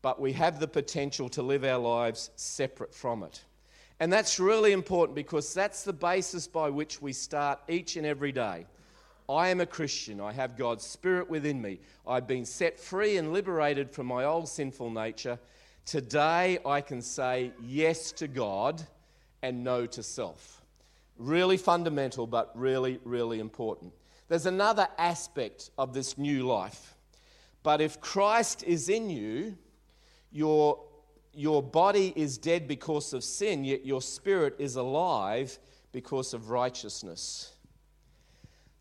but 0.00 0.20
we 0.20 0.32
have 0.32 0.58
the 0.58 0.68
potential 0.68 1.28
to 1.30 1.42
live 1.42 1.64
our 1.64 1.78
lives 1.78 2.30
separate 2.36 2.94
from 2.94 3.22
it. 3.22 3.44
And 4.02 4.12
that's 4.12 4.40
really 4.40 4.72
important 4.72 5.14
because 5.14 5.54
that's 5.54 5.84
the 5.84 5.92
basis 5.92 6.48
by 6.48 6.70
which 6.70 7.00
we 7.00 7.12
start 7.12 7.60
each 7.68 7.94
and 7.94 8.04
every 8.04 8.32
day. 8.32 8.66
I 9.28 9.50
am 9.50 9.60
a 9.60 9.66
Christian. 9.66 10.20
I 10.20 10.32
have 10.32 10.56
God's 10.56 10.84
Spirit 10.84 11.30
within 11.30 11.62
me. 11.62 11.78
I've 12.04 12.26
been 12.26 12.44
set 12.44 12.80
free 12.80 13.16
and 13.16 13.32
liberated 13.32 13.92
from 13.92 14.06
my 14.06 14.24
old 14.24 14.48
sinful 14.48 14.90
nature, 14.90 15.38
Today, 15.84 16.58
I 16.66 16.80
can 16.80 17.00
say 17.00 17.52
yes 17.64 18.10
to 18.12 18.26
God 18.26 18.82
and 19.40 19.62
no 19.62 19.86
to 19.86 20.02
self. 20.02 20.62
Really 21.16 21.56
fundamental, 21.56 22.26
but 22.26 22.50
really, 22.56 22.98
really 23.04 23.38
important. 23.38 23.92
There's 24.26 24.46
another 24.46 24.88
aspect 24.98 25.70
of 25.78 25.94
this 25.94 26.18
new 26.18 26.44
life. 26.44 26.96
But 27.62 27.80
if 27.80 28.00
Christ 28.00 28.64
is 28.64 28.88
in 28.88 29.10
you, 29.10 29.56
your, 30.32 30.80
your 31.34 31.62
body 31.62 32.12
is 32.16 32.38
dead 32.38 32.68
because 32.68 33.12
of 33.12 33.24
sin, 33.24 33.64
yet 33.64 33.86
your 33.86 34.02
spirit 34.02 34.56
is 34.58 34.76
alive 34.76 35.58
because 35.92 36.34
of 36.34 36.50
righteousness. 36.50 37.52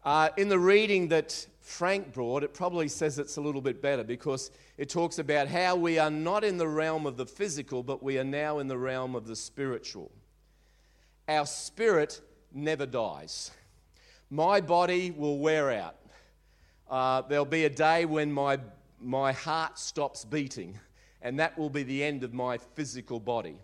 Uh, 0.03 0.29
in 0.37 0.49
the 0.49 0.57
reading 0.59 1.07
that 1.09 1.45
Frank 1.59 2.11
brought, 2.13 2.43
it 2.43 2.53
probably 2.53 2.87
says 2.87 3.19
it's 3.19 3.37
a 3.37 3.41
little 3.41 3.61
bit 3.61 3.81
better 3.81 4.03
because 4.03 4.51
it 4.77 4.89
talks 4.89 5.19
about 5.19 5.47
how 5.47 5.75
we 5.75 5.99
are 5.99 6.09
not 6.09 6.43
in 6.43 6.57
the 6.57 6.67
realm 6.67 7.05
of 7.05 7.17
the 7.17 7.25
physical, 7.25 7.83
but 7.83 8.01
we 8.01 8.17
are 8.17 8.23
now 8.23 8.59
in 8.59 8.67
the 8.67 8.77
realm 8.77 9.15
of 9.15 9.27
the 9.27 9.35
spiritual. 9.35 10.11
Our 11.29 11.45
spirit 11.45 12.19
never 12.51 12.85
dies. 12.85 13.51
My 14.29 14.59
body 14.59 15.11
will 15.11 15.37
wear 15.37 15.71
out. 15.71 15.97
Uh, 16.89 17.21
there'll 17.21 17.45
be 17.45 17.65
a 17.65 17.69
day 17.69 18.05
when 18.05 18.31
my, 18.31 18.59
my 18.99 19.31
heart 19.31 19.77
stops 19.77 20.25
beating, 20.25 20.79
and 21.21 21.39
that 21.39 21.57
will 21.57 21.69
be 21.69 21.83
the 21.83 22.03
end 22.03 22.23
of 22.23 22.33
my 22.33 22.57
physical 22.57 23.19
body. 23.19 23.57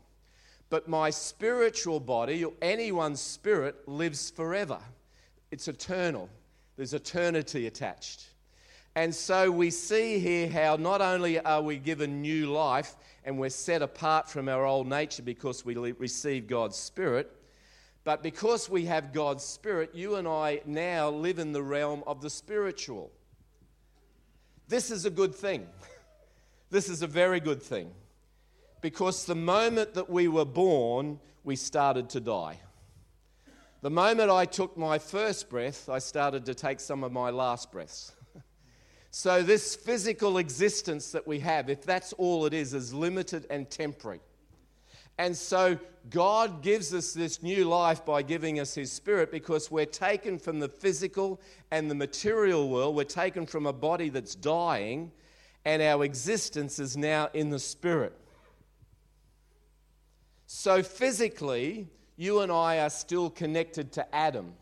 But 0.70 0.88
my 0.88 1.10
spiritual 1.10 2.00
body, 2.00 2.44
or 2.44 2.54
anyone's 2.62 3.22
spirit, 3.22 3.88
lives 3.88 4.30
forever. 4.30 4.80
It's 5.52 5.68
eternal, 5.68 6.30
there's 6.76 6.94
eternity 6.94 7.68
attached. 7.68 8.30
And 8.96 9.14
so 9.14 9.52
we 9.52 9.70
see 9.70 10.18
here 10.18 10.50
how 10.50 10.76
not 10.76 11.02
only 11.02 11.40
are 11.40 11.62
we 11.62 11.78
given 11.78 12.22
new 12.22 12.52
life 12.52 12.96
and 13.24 13.38
we're 13.38 13.50
set 13.50 13.84
apart 13.84 14.28
from 14.28 14.50
our 14.50 14.66
old 14.66 14.88
nature 14.88 15.22
because 15.22 15.64
we 15.64 15.76
receive 15.76 16.48
God's 16.48 16.78
Spirit, 16.78 17.32
but 18.04 18.24
because 18.24 18.70
we 18.70 18.86
have 18.86 19.14
God's 19.14 19.44
Spirit, 19.44 19.94
you 19.94 20.16
and 20.16 20.28
I 20.28 20.62
now 20.66 21.10
live 21.10 21.38
in 21.38 21.52
the 21.52 21.62
realm 21.62 22.04
of 22.08 22.22
the 22.22 22.30
spiritual. 22.30 23.12
This 24.68 24.90
is 24.90 25.06
a 25.06 25.12
good 25.12 25.36
thing. 25.36 25.68
This 26.70 26.90
is 26.90 27.02
a 27.02 27.08
very 27.08 27.40
good 27.40 27.62
thing 27.62 27.92
because 28.82 29.26
the 29.26 29.36
moment 29.36 29.94
that 29.94 30.10
we 30.10 30.28
were 30.28 30.46
born, 30.46 31.20
we 31.44 31.56
started 31.56 32.10
to 32.10 32.20
die. 32.20 32.60
The 33.82 33.90
moment 33.90 34.30
I 34.30 34.46
took 34.46 34.76
my 34.76 35.00
first 35.00 35.50
breath, 35.50 35.88
I 35.88 36.00
started 36.00 36.46
to 36.46 36.54
take 36.54 36.80
some 36.80 37.04
of 37.04 37.12
my 37.12 37.30
last 37.30 37.72
breaths. 37.72 38.14
so, 39.12 39.44
this 39.44 39.76
physical 39.76 40.40
existence 40.40 41.12
that 41.12 41.28
we 41.28 41.40
have, 41.40 41.70
if 41.70 41.84
that's 41.84 42.12
all 42.14 42.46
it 42.46 42.54
is, 42.54 42.74
is 42.74 42.94
limited 42.94 43.46
and 43.50 43.70
temporary. 43.70 44.20
And 45.18 45.38
so, 45.38 45.80
God 46.10 46.62
gives 46.64 46.94
us 46.94 47.14
this 47.14 47.42
new 47.42 47.66
life 47.66 48.04
by 48.04 48.24
giving 48.24 48.60
us 48.60 48.76
His 48.76 48.92
Spirit 48.92 49.32
because 49.32 49.72
we're 49.72 49.86
taken 49.86 50.40
from 50.40 50.60
the 50.60 50.70
physical 50.70 51.40
and 51.72 51.90
the 51.90 51.96
material 51.96 52.70
world. 52.70 52.96
We're 52.96 53.04
taken 53.04 53.46
from 53.46 53.68
a 53.68 53.74
body 53.74 54.10
that's 54.10 54.36
dying, 54.36 55.12
and 55.68 55.82
our 55.82 56.06
existence 56.06 56.80
is 56.80 56.96
now 56.96 57.30
in 57.34 57.50
the 57.50 57.60
Spirit. 57.60 58.18
So, 60.46 60.82
physically, 60.82 61.90
you 62.16 62.40
and 62.40 62.50
I 62.54 62.80
are 62.80 62.90
still 62.90 63.30
connected 63.30 63.92
to 63.92 64.16
Adam. 64.16 64.54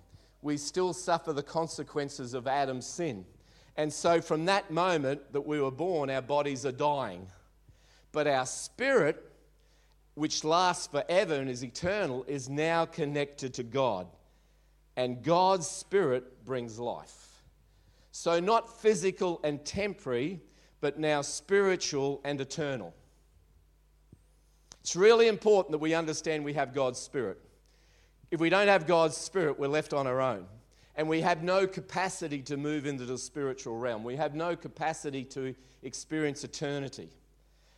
We 0.42 0.58
still 0.58 0.94
suffer 0.94 1.32
the 1.32 1.44
consequences 1.44 2.34
of 2.34 2.48
Adam's 2.48 2.88
sin. 2.88 3.24
And 3.78 3.94
so, 3.94 4.20
from 4.20 4.46
that 4.46 4.72
moment 4.72 5.32
that 5.32 5.46
we 5.46 5.62
were 5.62 5.70
born, 5.70 6.10
our 6.10 6.24
bodies 6.24 6.66
are 6.66 6.72
dying. 6.72 7.28
But 8.12 8.26
our 8.26 8.48
spirit, 8.48 9.32
which 10.16 10.44
lasts 10.44 10.88
forever 10.88 11.36
and 11.36 11.52
is 11.52 11.64
eternal, 11.64 12.26
is 12.28 12.50
now 12.50 12.86
connected 12.86 13.54
to 13.54 13.64
God. 13.64 14.08
And 14.96 15.22
God's 15.22 15.68
spirit 15.68 16.44
brings 16.46 16.80
life. 16.80 17.44
So, 18.12 18.40
not 18.40 18.82
physical 18.82 19.40
and 19.44 19.64
temporary, 19.64 20.42
but 20.82 21.00
now 21.00 21.22
spiritual 21.22 22.22
and 22.24 22.39
eternal. 22.39 22.94
It's 24.82 24.96
really 24.96 25.27
important 25.27 25.72
that 25.72 25.79
we 25.79 25.94
understand 25.94 26.46
we 26.46 26.53
have 26.53 26.74
God's 26.74 27.00
Spirit. 27.00 27.39
If 28.32 28.39
we 28.39 28.50
don't 28.50 28.67
have 28.67 28.86
God's 28.86 29.17
Spirit, 29.17 29.58
we're 29.58 29.67
left 29.67 29.94
on 29.94 30.08
our 30.08 30.22
own. 30.22 30.46
And 30.96 31.10
we 31.10 31.22
have 31.22 31.44
no 31.44 31.67
capacity 31.67 32.41
to 32.44 32.55
move 32.55 32.86
into 32.86 33.05
the 33.05 33.17
spiritual 33.17 33.77
realm. 33.77 34.03
We 34.03 34.15
have 34.15 34.36
no 34.36 34.55
capacity 34.55 35.24
to 35.25 35.55
experience 35.84 36.44
eternity. 36.44 37.10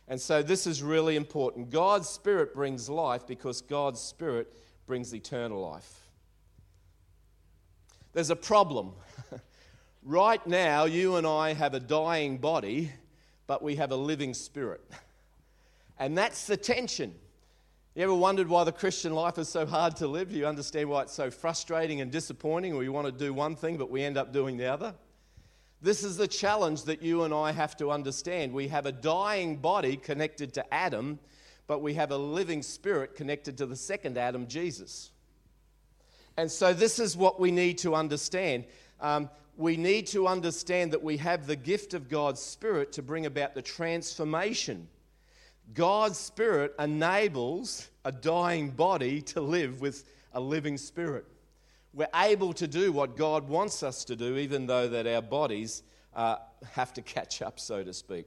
And 0.06 0.20
so 0.20 0.42
this 0.42 0.66
is 0.66 0.82
really 0.82 1.16
important. 1.16 1.70
God's 1.70 2.08
Spirit 2.08 2.54
brings 2.54 2.88
life 2.88 3.26
because 3.26 3.60
God's 3.60 4.00
Spirit 4.00 4.52
brings 4.86 5.14
eternal 5.14 5.60
life. 5.60 6.00
There's 8.12 8.30
a 8.30 8.36
problem. 8.36 8.92
right 10.08 10.44
now, 10.46 10.86
you 10.86 11.16
and 11.16 11.26
I 11.26 11.52
have 11.52 11.74
a 11.74 11.80
dying 11.80 12.38
body, 12.38 12.90
but 13.46 13.62
we 13.62 13.76
have 13.76 13.92
a 13.92 13.96
living 13.96 14.34
spirit. 14.34 14.80
And 15.98 16.16
that's 16.16 16.46
the 16.46 16.56
tension. 16.56 17.14
You 17.94 18.04
ever 18.04 18.14
wondered 18.14 18.48
why 18.48 18.62
the 18.64 18.72
Christian 18.72 19.12
life 19.12 19.36
is 19.38 19.48
so 19.48 19.66
hard 19.66 19.96
to 19.96 20.06
live? 20.06 20.30
Do 20.30 20.36
you 20.36 20.46
understand 20.46 20.88
why 20.88 21.02
it's 21.02 21.12
so 21.12 21.30
frustrating 21.30 22.00
and 22.00 22.10
disappointing? 22.12 22.76
We 22.76 22.88
want 22.88 23.06
to 23.06 23.12
do 23.12 23.34
one 23.34 23.56
thing, 23.56 23.76
but 23.76 23.90
we 23.90 24.02
end 24.02 24.16
up 24.16 24.32
doing 24.32 24.56
the 24.56 24.66
other? 24.66 24.94
This 25.82 26.04
is 26.04 26.16
the 26.16 26.28
challenge 26.28 26.84
that 26.84 27.02
you 27.02 27.24
and 27.24 27.34
I 27.34 27.52
have 27.52 27.76
to 27.78 27.90
understand. 27.90 28.52
We 28.52 28.68
have 28.68 28.86
a 28.86 28.92
dying 28.92 29.56
body 29.56 29.96
connected 29.96 30.54
to 30.54 30.74
Adam, 30.74 31.18
but 31.66 31.82
we 31.82 31.94
have 31.94 32.12
a 32.12 32.16
living 32.16 32.62
spirit 32.62 33.14
connected 33.14 33.58
to 33.58 33.66
the 33.66 33.76
second 33.76 34.16
Adam, 34.16 34.46
Jesus. 34.46 35.10
And 36.36 36.50
so, 36.50 36.72
this 36.72 37.00
is 37.00 37.16
what 37.16 37.40
we 37.40 37.50
need 37.50 37.78
to 37.78 37.96
understand. 37.96 38.64
Um, 39.00 39.30
we 39.56 39.76
need 39.76 40.06
to 40.08 40.26
understand 40.26 40.92
that 40.92 41.02
we 41.02 41.16
have 41.16 41.46
the 41.46 41.56
gift 41.56 41.94
of 41.94 42.08
God's 42.08 42.40
Spirit 42.40 42.92
to 42.92 43.02
bring 43.02 43.26
about 43.26 43.54
the 43.54 43.62
transformation 43.62 44.88
God's 45.74 46.18
Spirit 46.18 46.74
enables 46.78 47.88
a 48.04 48.12
dying 48.12 48.70
body 48.70 49.20
to 49.22 49.40
live 49.40 49.80
with 49.80 50.04
a 50.32 50.40
living 50.40 50.78
spirit. 50.78 51.26
We're 51.92 52.08
able 52.14 52.52
to 52.54 52.66
do 52.66 52.92
what 52.92 53.16
God 53.16 53.48
wants 53.48 53.82
us 53.82 54.04
to 54.04 54.16
do, 54.16 54.36
even 54.36 54.66
though 54.66 54.88
that 54.88 55.06
our 55.06 55.22
bodies 55.22 55.82
uh, 56.14 56.36
have 56.72 56.92
to 56.94 57.02
catch 57.02 57.42
up, 57.42 57.60
so 57.60 57.82
to 57.82 57.92
speak. 57.92 58.26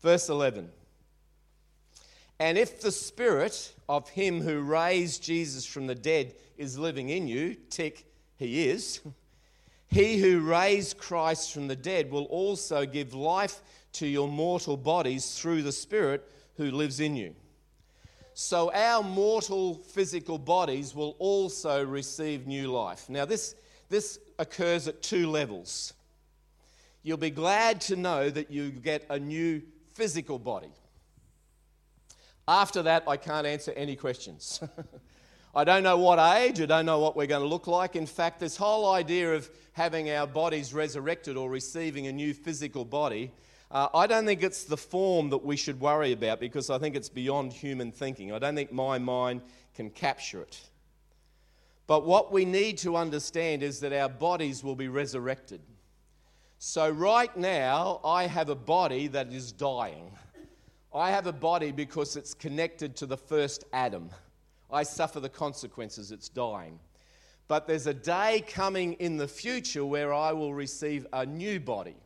Verse 0.00 0.28
11. 0.28 0.70
And 2.38 2.58
if 2.58 2.80
the 2.80 2.92
spirit 2.92 3.74
of 3.88 4.08
him 4.10 4.42
who 4.42 4.60
raised 4.60 5.22
Jesus 5.22 5.64
from 5.64 5.86
the 5.86 5.94
dead 5.94 6.34
is 6.58 6.78
living 6.78 7.08
in 7.08 7.26
you, 7.26 7.56
tick, 7.70 8.04
he 8.36 8.68
is, 8.68 9.00
he 9.88 10.18
who 10.18 10.40
raised 10.40 10.98
Christ 10.98 11.52
from 11.52 11.68
the 11.68 11.76
dead 11.76 12.10
will 12.10 12.24
also 12.24 12.84
give 12.84 13.14
life 13.14 13.62
to 13.92 14.06
your 14.06 14.28
mortal 14.28 14.76
bodies 14.76 15.38
through 15.38 15.62
the 15.62 15.72
Spirit 15.72 16.30
who 16.56 16.70
lives 16.70 17.00
in 17.00 17.16
you. 17.16 17.34
So 18.34 18.70
our 18.72 19.02
mortal 19.02 19.74
physical 19.74 20.36
bodies 20.36 20.94
will 20.94 21.16
also 21.18 21.84
receive 21.84 22.46
new 22.46 22.70
life. 22.70 23.08
Now, 23.08 23.24
this, 23.24 23.54
this 23.88 24.18
occurs 24.38 24.88
at 24.88 25.02
two 25.02 25.30
levels. 25.30 25.94
You'll 27.02 27.16
be 27.16 27.30
glad 27.30 27.80
to 27.82 27.96
know 27.96 28.28
that 28.28 28.50
you 28.50 28.70
get 28.70 29.06
a 29.08 29.18
new 29.18 29.62
physical 29.94 30.38
body. 30.38 30.72
After 32.46 32.82
that, 32.82 33.04
I 33.08 33.16
can't 33.16 33.46
answer 33.46 33.72
any 33.72 33.96
questions. 33.96 34.60
I 35.56 35.64
don't 35.64 35.82
know 35.82 35.96
what 35.96 36.20
age, 36.36 36.60
I 36.60 36.66
don't 36.66 36.86
know 36.86 37.00
what 37.00 37.16
we're 37.16 37.26
going 37.26 37.42
to 37.42 37.48
look 37.48 37.66
like. 37.66 37.96
In 37.96 38.06
fact, 38.06 38.38
this 38.38 38.56
whole 38.56 38.92
idea 38.92 39.34
of 39.34 39.50
having 39.72 40.10
our 40.10 40.28
bodies 40.28 40.72
resurrected 40.72 41.36
or 41.36 41.50
receiving 41.50 42.06
a 42.06 42.12
new 42.12 42.32
physical 42.32 42.84
body 42.84 43.32
uh, 43.70 43.88
I 43.92 44.06
don't 44.06 44.26
think 44.26 44.42
it's 44.42 44.64
the 44.64 44.76
form 44.76 45.30
that 45.30 45.44
we 45.44 45.56
should 45.56 45.80
worry 45.80 46.12
about 46.12 46.38
because 46.38 46.70
I 46.70 46.78
think 46.78 46.94
it's 46.94 47.08
beyond 47.08 47.52
human 47.52 47.90
thinking. 47.90 48.32
I 48.32 48.38
don't 48.38 48.54
think 48.54 48.72
my 48.72 48.98
mind 48.98 49.42
can 49.74 49.90
capture 49.90 50.40
it. 50.42 50.60
But 51.86 52.04
what 52.06 52.32
we 52.32 52.44
need 52.44 52.78
to 52.78 52.96
understand 52.96 53.62
is 53.62 53.80
that 53.80 53.92
our 53.92 54.08
bodies 54.08 54.62
will 54.62 54.76
be 54.76 54.88
resurrected. 54.88 55.60
So, 56.58 56.88
right 56.88 57.36
now, 57.36 58.00
I 58.04 58.26
have 58.26 58.48
a 58.48 58.54
body 58.54 59.08
that 59.08 59.32
is 59.32 59.52
dying. 59.52 60.10
I 60.94 61.10
have 61.10 61.26
a 61.26 61.32
body 61.32 61.70
because 61.70 62.16
it's 62.16 62.34
connected 62.34 62.96
to 62.96 63.06
the 63.06 63.16
first 63.16 63.64
Adam. 63.72 64.10
I 64.70 64.82
suffer 64.82 65.20
the 65.20 65.28
consequences, 65.28 66.10
it's 66.12 66.28
dying. 66.28 66.78
But 67.48 67.66
there's 67.66 67.86
a 67.86 67.94
day 67.94 68.42
coming 68.46 68.94
in 68.94 69.16
the 69.16 69.28
future 69.28 69.84
where 69.84 70.12
I 70.12 70.32
will 70.32 70.52
receive 70.52 71.06
a 71.12 71.24
new 71.24 71.60
body. 71.60 71.96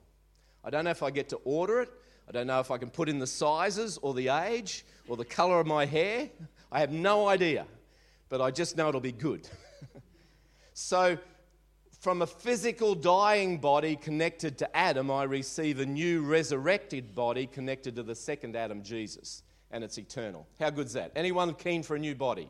I 0.62 0.70
don't 0.70 0.84
know 0.84 0.90
if 0.90 1.02
I 1.02 1.10
get 1.10 1.30
to 1.30 1.36
order 1.44 1.80
it. 1.80 1.90
I 2.28 2.32
don't 2.32 2.46
know 2.46 2.60
if 2.60 2.70
I 2.70 2.78
can 2.78 2.90
put 2.90 3.08
in 3.08 3.18
the 3.18 3.26
sizes 3.26 3.98
or 4.02 4.12
the 4.14 4.28
age 4.28 4.84
or 5.08 5.16
the 5.16 5.24
color 5.24 5.58
of 5.58 5.66
my 5.66 5.86
hair. 5.86 6.28
I 6.70 6.80
have 6.80 6.92
no 6.92 7.26
idea. 7.26 7.66
But 8.28 8.40
I 8.40 8.50
just 8.50 8.76
know 8.76 8.88
it'll 8.88 9.00
be 9.00 9.10
good. 9.10 9.48
so, 10.74 11.18
from 11.98 12.22
a 12.22 12.26
physical 12.26 12.94
dying 12.94 13.58
body 13.58 13.96
connected 13.96 14.58
to 14.58 14.76
Adam, 14.76 15.10
I 15.10 15.24
receive 15.24 15.80
a 15.80 15.86
new 15.86 16.22
resurrected 16.22 17.14
body 17.14 17.46
connected 17.46 17.96
to 17.96 18.02
the 18.02 18.14
second 18.14 18.54
Adam, 18.54 18.82
Jesus. 18.82 19.42
And 19.72 19.84
it's 19.84 19.98
eternal. 19.98 20.46
How 20.58 20.70
good's 20.70 20.94
that? 20.94 21.12
Anyone 21.14 21.54
keen 21.54 21.82
for 21.82 21.96
a 21.96 21.98
new 21.98 22.14
body? 22.14 22.48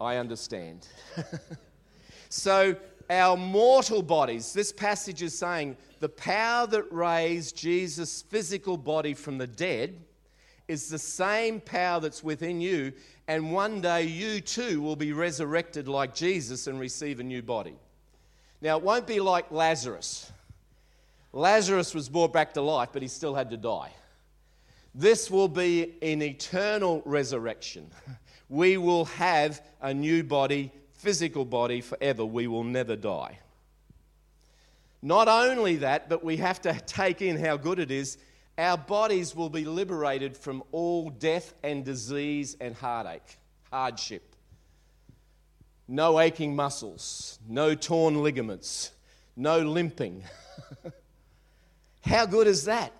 I 0.00 0.16
understand. 0.16 0.86
so, 2.28 2.76
our 3.08 3.36
mortal 3.36 4.02
bodies, 4.02 4.52
this 4.52 4.72
passage 4.72 5.22
is 5.22 5.36
saying 5.36 5.76
the 6.00 6.08
power 6.08 6.66
that 6.66 6.90
raised 6.90 7.56
Jesus' 7.56 8.22
physical 8.22 8.76
body 8.76 9.14
from 9.14 9.38
the 9.38 9.46
dead 9.46 9.94
is 10.68 10.88
the 10.88 10.98
same 10.98 11.60
power 11.60 12.00
that's 12.00 12.24
within 12.24 12.60
you, 12.60 12.92
and 13.28 13.52
one 13.52 13.80
day 13.80 14.02
you 14.02 14.40
too 14.40 14.82
will 14.82 14.96
be 14.96 15.12
resurrected 15.12 15.86
like 15.86 16.14
Jesus 16.14 16.66
and 16.66 16.80
receive 16.80 17.20
a 17.20 17.22
new 17.22 17.42
body. 17.42 17.76
Now, 18.60 18.76
it 18.76 18.82
won't 18.82 19.06
be 19.06 19.20
like 19.20 19.50
Lazarus. 19.50 20.32
Lazarus 21.32 21.94
was 21.94 22.08
brought 22.08 22.32
back 22.32 22.54
to 22.54 22.62
life, 22.62 22.88
but 22.92 23.02
he 23.02 23.08
still 23.08 23.34
had 23.34 23.50
to 23.50 23.56
die. 23.56 23.92
This 24.98 25.30
will 25.30 25.48
be 25.48 25.94
an 26.00 26.22
eternal 26.22 27.02
resurrection. 27.04 27.90
We 28.48 28.76
will 28.76 29.06
have 29.06 29.60
a 29.82 29.92
new 29.92 30.22
body 30.22 30.70
physical 30.92 31.44
body 31.44 31.80
forever. 31.80 32.24
We 32.24 32.46
will 32.46 32.62
never 32.62 32.94
die. 32.94 33.40
Not 35.02 35.26
only 35.26 35.76
that, 35.76 36.08
but 36.08 36.24
we 36.24 36.36
have 36.36 36.60
to 36.62 36.72
take 36.86 37.22
in 37.22 37.38
how 37.38 37.56
good 37.56 37.80
it 37.80 37.90
is. 37.90 38.18
Our 38.56 38.78
bodies 38.78 39.34
will 39.34 39.50
be 39.50 39.64
liberated 39.64 40.36
from 40.36 40.62
all 40.70 41.10
death 41.10 41.54
and 41.62 41.84
disease 41.84 42.56
and 42.60 42.74
heartache, 42.74 43.38
hardship. 43.70 44.34
No 45.88 46.18
aching 46.20 46.56
muscles, 46.56 47.38
no 47.48 47.74
torn 47.74 48.22
ligaments, 48.22 48.92
no 49.36 49.58
limping. 49.58 50.24
how 52.04 52.26
good 52.26 52.46
is 52.46 52.64
that? 52.64 52.92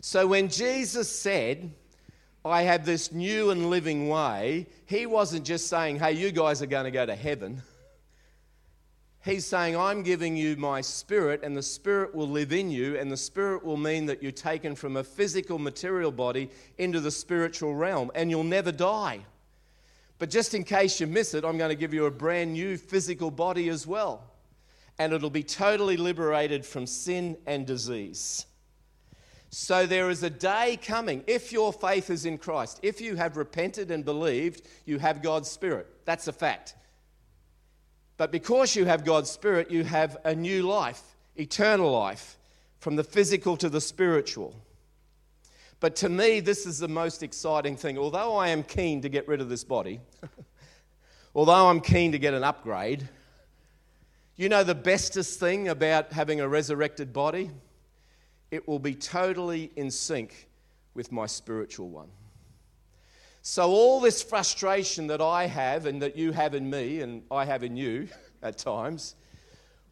So 0.00 0.26
when 0.26 0.48
Jesus 0.48 1.10
said, 1.10 1.72
I 2.44 2.62
have 2.62 2.86
this 2.86 3.12
new 3.12 3.50
and 3.50 3.68
living 3.68 4.08
way, 4.08 4.66
he 4.86 5.04
wasn't 5.04 5.44
just 5.44 5.68
saying, 5.68 5.98
hey, 5.98 6.12
you 6.12 6.32
guys 6.32 6.62
are 6.62 6.66
going 6.66 6.86
to 6.86 6.90
go 6.90 7.04
to 7.04 7.14
heaven. 7.14 7.60
He's 9.22 9.44
saying, 9.44 9.76
I'm 9.76 10.02
giving 10.02 10.34
you 10.34 10.56
my 10.56 10.80
spirit, 10.80 11.42
and 11.42 11.54
the 11.54 11.62
spirit 11.62 12.14
will 12.14 12.28
live 12.28 12.54
in 12.54 12.70
you, 12.70 12.96
and 12.96 13.12
the 13.12 13.16
spirit 13.18 13.62
will 13.62 13.76
mean 13.76 14.06
that 14.06 14.22
you're 14.22 14.32
taken 14.32 14.74
from 14.74 14.96
a 14.96 15.04
physical, 15.04 15.58
material 15.58 16.10
body 16.10 16.48
into 16.78 17.00
the 17.00 17.10
spiritual 17.10 17.74
realm, 17.74 18.10
and 18.14 18.30
you'll 18.30 18.44
never 18.44 18.72
die. 18.72 19.20
But 20.18 20.30
just 20.30 20.54
in 20.54 20.64
case 20.64 21.00
you 21.00 21.06
miss 21.06 21.34
it, 21.34 21.44
I'm 21.44 21.58
going 21.58 21.68
to 21.68 21.76
give 21.76 21.92
you 21.92 22.06
a 22.06 22.10
brand 22.10 22.54
new 22.54 22.78
physical 22.78 23.30
body 23.30 23.68
as 23.68 23.86
well. 23.86 24.24
And 24.98 25.12
it'll 25.12 25.28
be 25.28 25.42
totally 25.42 25.98
liberated 25.98 26.64
from 26.64 26.86
sin 26.86 27.36
and 27.46 27.66
disease. 27.66 28.46
So 29.50 29.84
there 29.84 30.10
is 30.10 30.22
a 30.22 30.30
day 30.30 30.78
coming, 30.80 31.24
if 31.26 31.50
your 31.50 31.72
faith 31.72 32.08
is 32.08 32.24
in 32.24 32.38
Christ, 32.38 32.78
if 32.82 33.00
you 33.00 33.16
have 33.16 33.36
repented 33.36 33.90
and 33.90 34.04
believed, 34.04 34.62
you 34.84 34.98
have 35.00 35.22
God's 35.22 35.50
Spirit. 35.50 35.88
That's 36.04 36.28
a 36.28 36.32
fact. 36.32 36.76
But 38.16 38.30
because 38.30 38.76
you 38.76 38.84
have 38.84 39.04
God's 39.04 39.28
Spirit, 39.28 39.70
you 39.70 39.82
have 39.82 40.16
a 40.24 40.36
new 40.36 40.62
life, 40.62 41.02
eternal 41.36 41.90
life, 41.90 42.38
from 42.78 42.94
the 42.94 43.02
physical 43.02 43.56
to 43.56 43.68
the 43.68 43.80
spiritual. 43.80 44.54
But 45.80 45.96
to 45.96 46.08
me, 46.08 46.38
this 46.38 46.64
is 46.64 46.78
the 46.78 46.88
most 46.88 47.22
exciting 47.22 47.76
thing. 47.76 47.98
Although 47.98 48.36
I 48.36 48.48
am 48.48 48.62
keen 48.62 49.02
to 49.02 49.08
get 49.08 49.26
rid 49.26 49.40
of 49.40 49.48
this 49.48 49.64
body, 49.64 50.00
although 51.34 51.68
I'm 51.68 51.80
keen 51.80 52.12
to 52.12 52.18
get 52.18 52.34
an 52.34 52.44
upgrade, 52.44 53.08
you 54.36 54.48
know 54.48 54.62
the 54.62 54.76
bestest 54.76 55.40
thing 55.40 55.68
about 55.68 56.12
having 56.12 56.40
a 56.40 56.48
resurrected 56.48 57.12
body? 57.12 57.50
It 58.50 58.66
will 58.66 58.78
be 58.78 58.94
totally 58.94 59.70
in 59.76 59.90
sync 59.90 60.48
with 60.94 61.12
my 61.12 61.26
spiritual 61.26 61.88
one. 61.88 62.08
So, 63.42 63.70
all 63.70 64.00
this 64.00 64.22
frustration 64.22 65.06
that 65.06 65.22
I 65.22 65.46
have 65.46 65.86
and 65.86 66.02
that 66.02 66.16
you 66.16 66.32
have 66.32 66.54
in 66.54 66.68
me 66.68 67.00
and 67.00 67.22
I 67.30 67.46
have 67.46 67.64
in 67.64 67.76
you 67.76 68.08
at 68.42 68.58
times, 68.58 69.14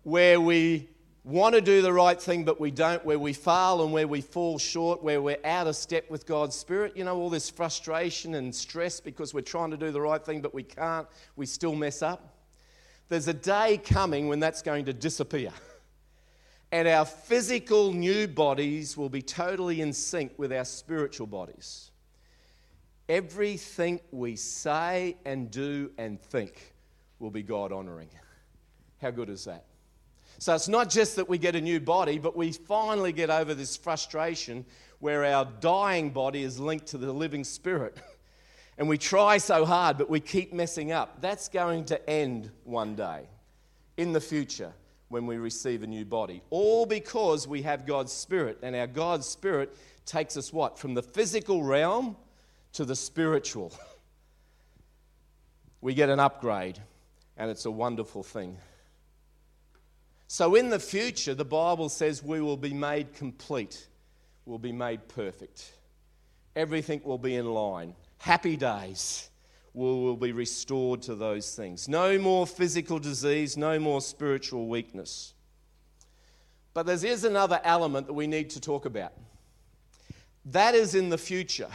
where 0.03 0.41
we 0.41 0.89
want 1.25 1.55
to 1.55 1.61
do 1.61 1.83
the 1.83 1.93
right 1.93 2.21
thing 2.21 2.45
but 2.45 2.61
we 2.61 2.71
don't, 2.71 3.05
where 3.05 3.19
we 3.19 3.33
fail 3.33 3.83
and 3.83 3.93
where 3.93 4.09
we 4.09 4.21
fall 4.21 4.59
short, 4.59 5.03
where 5.03 5.21
we're 5.23 5.39
out 5.45 5.67
of 5.67 5.77
step 5.77 6.11
with 6.11 6.27
God's 6.27 6.57
Spirit, 6.57 6.97
you 6.97 7.05
know, 7.05 7.17
all 7.17 7.31
this 7.31 7.49
frustration 7.51 8.35
and 8.35 8.55
stress 8.55 9.01
because 9.01 9.35
we're 9.35 9.41
trying 9.41 9.71
to 9.71 9.77
do 9.77 9.91
the 9.91 10.01
right 10.01 10.25
thing 10.25 10.41
but 10.41 10.55
we 10.55 10.63
can't, 10.63 11.07
we 11.37 11.47
still 11.47 11.75
mess 11.75 12.03
up. 12.03 12.35
There's 13.09 13.29
a 13.29 13.35
day 13.35 13.79
coming 13.79 14.29
when 14.29 14.41
that's 14.41 14.63
going 14.63 14.85
to 14.87 14.93
disappear. 14.93 15.53
And 16.71 16.87
our 16.87 17.05
physical 17.05 17.93
new 17.93 18.29
bodies 18.29 18.97
will 18.97 19.09
be 19.09 19.23
totally 19.23 19.81
in 19.81 19.93
sync 19.93 20.33
with 20.37 20.53
our 20.53 20.65
spiritual 20.65 21.27
bodies. 21.27 21.91
Everything 23.09 24.01
we 24.11 24.37
say 24.37 25.17
and 25.25 25.51
do 25.51 25.91
and 25.97 26.21
think 26.21 26.75
will 27.19 27.31
be 27.31 27.43
God 27.43 27.73
honoring. 27.73 28.11
How 29.01 29.11
good 29.11 29.31
is 29.31 29.45
that? 29.45 29.65
So 30.39 30.55
it's 30.55 30.69
not 30.69 30.91
just 30.91 31.17
that 31.17 31.29
we 31.29 31.39
get 31.39 31.57
a 31.57 31.61
new 31.61 31.81
body, 31.81 32.19
but 32.19 32.37
we 32.37 32.53
finally 32.53 33.13
get 33.13 33.31
over 33.31 33.55
this 33.55 33.77
frustration 33.77 34.67
where 35.01 35.25
our 35.25 35.47
dying 35.61 36.11
body 36.11 36.43
is 36.43 36.61
linked 36.61 36.89
to 36.89 36.99
the 36.99 37.13
living 37.13 37.45
spirit. 37.45 37.97
And 38.81 38.89
we 38.89 38.97
try 38.97 39.39
so 39.39 39.65
hard, 39.65 39.99
but 39.99 40.09
we 40.09 40.21
keep 40.21 40.53
messing 40.53 40.93
up. 40.93 41.21
That's 41.21 41.49
going 41.49 41.87
to 41.87 42.09
end 42.09 42.53
one 42.63 42.95
day 42.95 43.23
in 43.97 44.13
the 44.13 44.21
future 44.21 44.73
when 45.09 45.27
we 45.27 45.37
receive 45.37 45.83
a 45.83 45.87
new 45.87 46.05
body. 46.05 46.43
All 46.51 46.87
because 46.87 47.49
we 47.49 47.63
have 47.63 47.87
God's 47.87 48.13
Spirit, 48.13 48.59
and 48.63 48.77
our 48.77 48.87
God's 48.87 49.27
Spirit 49.27 49.77
takes 50.05 50.37
us 50.37 50.53
what? 50.53 50.79
From 50.79 50.95
the 50.95 51.03
physical 51.03 51.63
realm 51.63 52.17
to 52.75 52.85
the 52.85 52.97
spiritual. 52.97 53.73
We 55.81 55.95
get 55.95 56.09
an 56.09 56.19
upgrade, 56.19 56.77
and 57.37 57.53
it's 57.53 57.65
a 57.65 57.71
wonderful 57.71 58.25
thing. 58.25 58.57
So, 60.27 60.57
in 60.57 60.71
the 60.71 60.81
future, 60.81 61.35
the 61.35 61.45
Bible 61.45 61.89
says 61.89 62.21
we 62.21 62.41
will 62.41 62.57
be 62.57 62.75
made 62.75 63.15
complete, 63.15 63.87
we'll 64.45 64.59
be 64.59 64.73
made 64.73 65.07
perfect. 65.07 65.73
Everything 66.57 67.01
will 67.05 67.17
be 67.17 67.37
in 67.37 67.47
line. 67.47 67.95
Happy 68.19 68.57
days 68.57 69.31
will, 69.75 70.03
will 70.03 70.17
be 70.17 70.33
restored 70.33 71.03
to 71.03 71.15
those 71.15 71.55
things. 71.55 71.89
No 71.89 72.19
more 72.19 72.47
physical 72.47 72.99
disease, 72.99 73.57
no 73.57 73.79
more 73.79 74.01
spiritual 74.01 74.69
weakness. 74.69 75.35
But 76.75 76.87
there 76.87 77.05
is 77.05 77.25
another 77.25 77.61
element 77.65 78.07
that 78.07 78.13
we 78.13 78.27
need 78.27 78.51
to 78.51 78.61
talk 78.61 78.85
about. 78.85 79.13
That 80.47 80.75
is 80.75 80.95
in 80.95 81.09
the 81.09 81.19
future. 81.19 81.69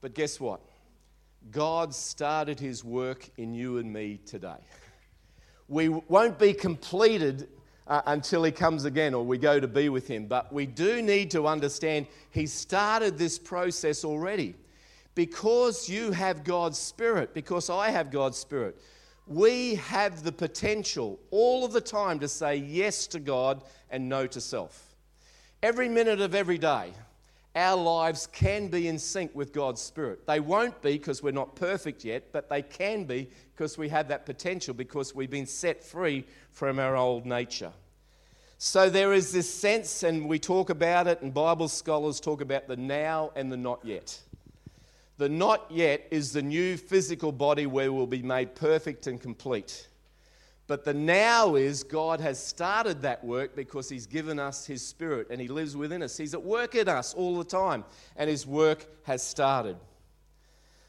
But 0.00 0.14
guess 0.14 0.40
what? 0.40 0.60
God 1.50 1.94
started 1.94 2.60
his 2.60 2.84
work 2.84 3.28
in 3.36 3.54
you 3.54 3.78
and 3.78 3.92
me 3.92 4.20
today. 4.26 4.58
We 5.68 5.88
won't 5.88 6.38
be 6.38 6.52
completed 6.52 7.48
uh, 7.86 8.02
until 8.06 8.44
he 8.44 8.52
comes 8.52 8.84
again 8.84 9.14
or 9.14 9.24
we 9.24 9.38
go 9.38 9.58
to 9.58 9.68
be 9.68 9.88
with 9.88 10.06
him, 10.06 10.26
but 10.26 10.52
we 10.52 10.66
do 10.66 11.02
need 11.02 11.30
to 11.32 11.46
understand 11.46 12.06
he 12.30 12.46
started 12.46 13.18
this 13.18 13.38
process 13.38 14.04
already. 14.04 14.54
Because 15.14 15.88
you 15.88 16.12
have 16.12 16.44
God's 16.44 16.78
Spirit, 16.78 17.34
because 17.34 17.68
I 17.68 17.90
have 17.90 18.10
God's 18.10 18.38
Spirit, 18.38 18.80
we 19.26 19.76
have 19.76 20.22
the 20.22 20.32
potential 20.32 21.20
all 21.30 21.64
of 21.64 21.72
the 21.72 21.80
time 21.80 22.18
to 22.20 22.28
say 22.28 22.56
yes 22.56 23.06
to 23.08 23.20
God 23.20 23.62
and 23.90 24.08
no 24.08 24.26
to 24.26 24.40
self. 24.40 24.94
Every 25.62 25.88
minute 25.88 26.20
of 26.20 26.34
every 26.34 26.58
day, 26.58 26.92
our 27.54 27.76
lives 27.76 28.26
can 28.26 28.68
be 28.68 28.88
in 28.88 28.98
sync 28.98 29.34
with 29.34 29.52
God's 29.52 29.80
Spirit. 29.80 30.26
They 30.26 30.40
won't 30.40 30.80
be 30.80 30.92
because 30.92 31.22
we're 31.22 31.32
not 31.32 31.54
perfect 31.54 32.04
yet, 32.04 32.32
but 32.32 32.48
they 32.48 32.62
can 32.62 33.04
be 33.04 33.28
because 33.54 33.76
we 33.76 33.90
have 33.90 34.08
that 34.08 34.24
potential 34.24 34.72
because 34.72 35.14
we've 35.14 35.30
been 35.30 35.46
set 35.46 35.84
free 35.84 36.24
from 36.52 36.78
our 36.78 36.96
old 36.96 37.26
nature. 37.26 37.72
So 38.56 38.88
there 38.88 39.12
is 39.12 39.32
this 39.32 39.52
sense, 39.52 40.02
and 40.02 40.28
we 40.28 40.38
talk 40.38 40.70
about 40.70 41.06
it, 41.06 41.20
and 41.20 41.34
Bible 41.34 41.68
scholars 41.68 42.20
talk 42.20 42.40
about 42.40 42.68
the 42.68 42.76
now 42.76 43.32
and 43.36 43.52
the 43.52 43.56
not 43.56 43.84
yet. 43.84 44.18
The 45.18 45.28
not 45.28 45.70
yet 45.70 46.06
is 46.10 46.32
the 46.32 46.42
new 46.42 46.76
physical 46.76 47.32
body 47.32 47.66
where 47.66 47.92
we'll 47.92 48.06
be 48.06 48.22
made 48.22 48.54
perfect 48.54 49.06
and 49.06 49.20
complete. 49.20 49.88
But 50.66 50.84
the 50.84 50.94
now 50.94 51.56
is 51.56 51.82
God 51.82 52.20
has 52.20 52.44
started 52.44 53.02
that 53.02 53.22
work 53.22 53.54
because 53.54 53.88
He's 53.88 54.06
given 54.06 54.38
us 54.38 54.64
His 54.64 54.86
Spirit 54.86 55.28
and 55.30 55.40
He 55.40 55.48
lives 55.48 55.76
within 55.76 56.02
us. 56.02 56.16
He's 56.16 56.34
at 56.34 56.42
work 56.42 56.74
in 56.74 56.88
us 56.88 57.14
all 57.14 57.36
the 57.36 57.44
time, 57.44 57.84
and 58.16 58.30
His 58.30 58.46
work 58.46 58.86
has 59.04 59.22
started. 59.22 59.76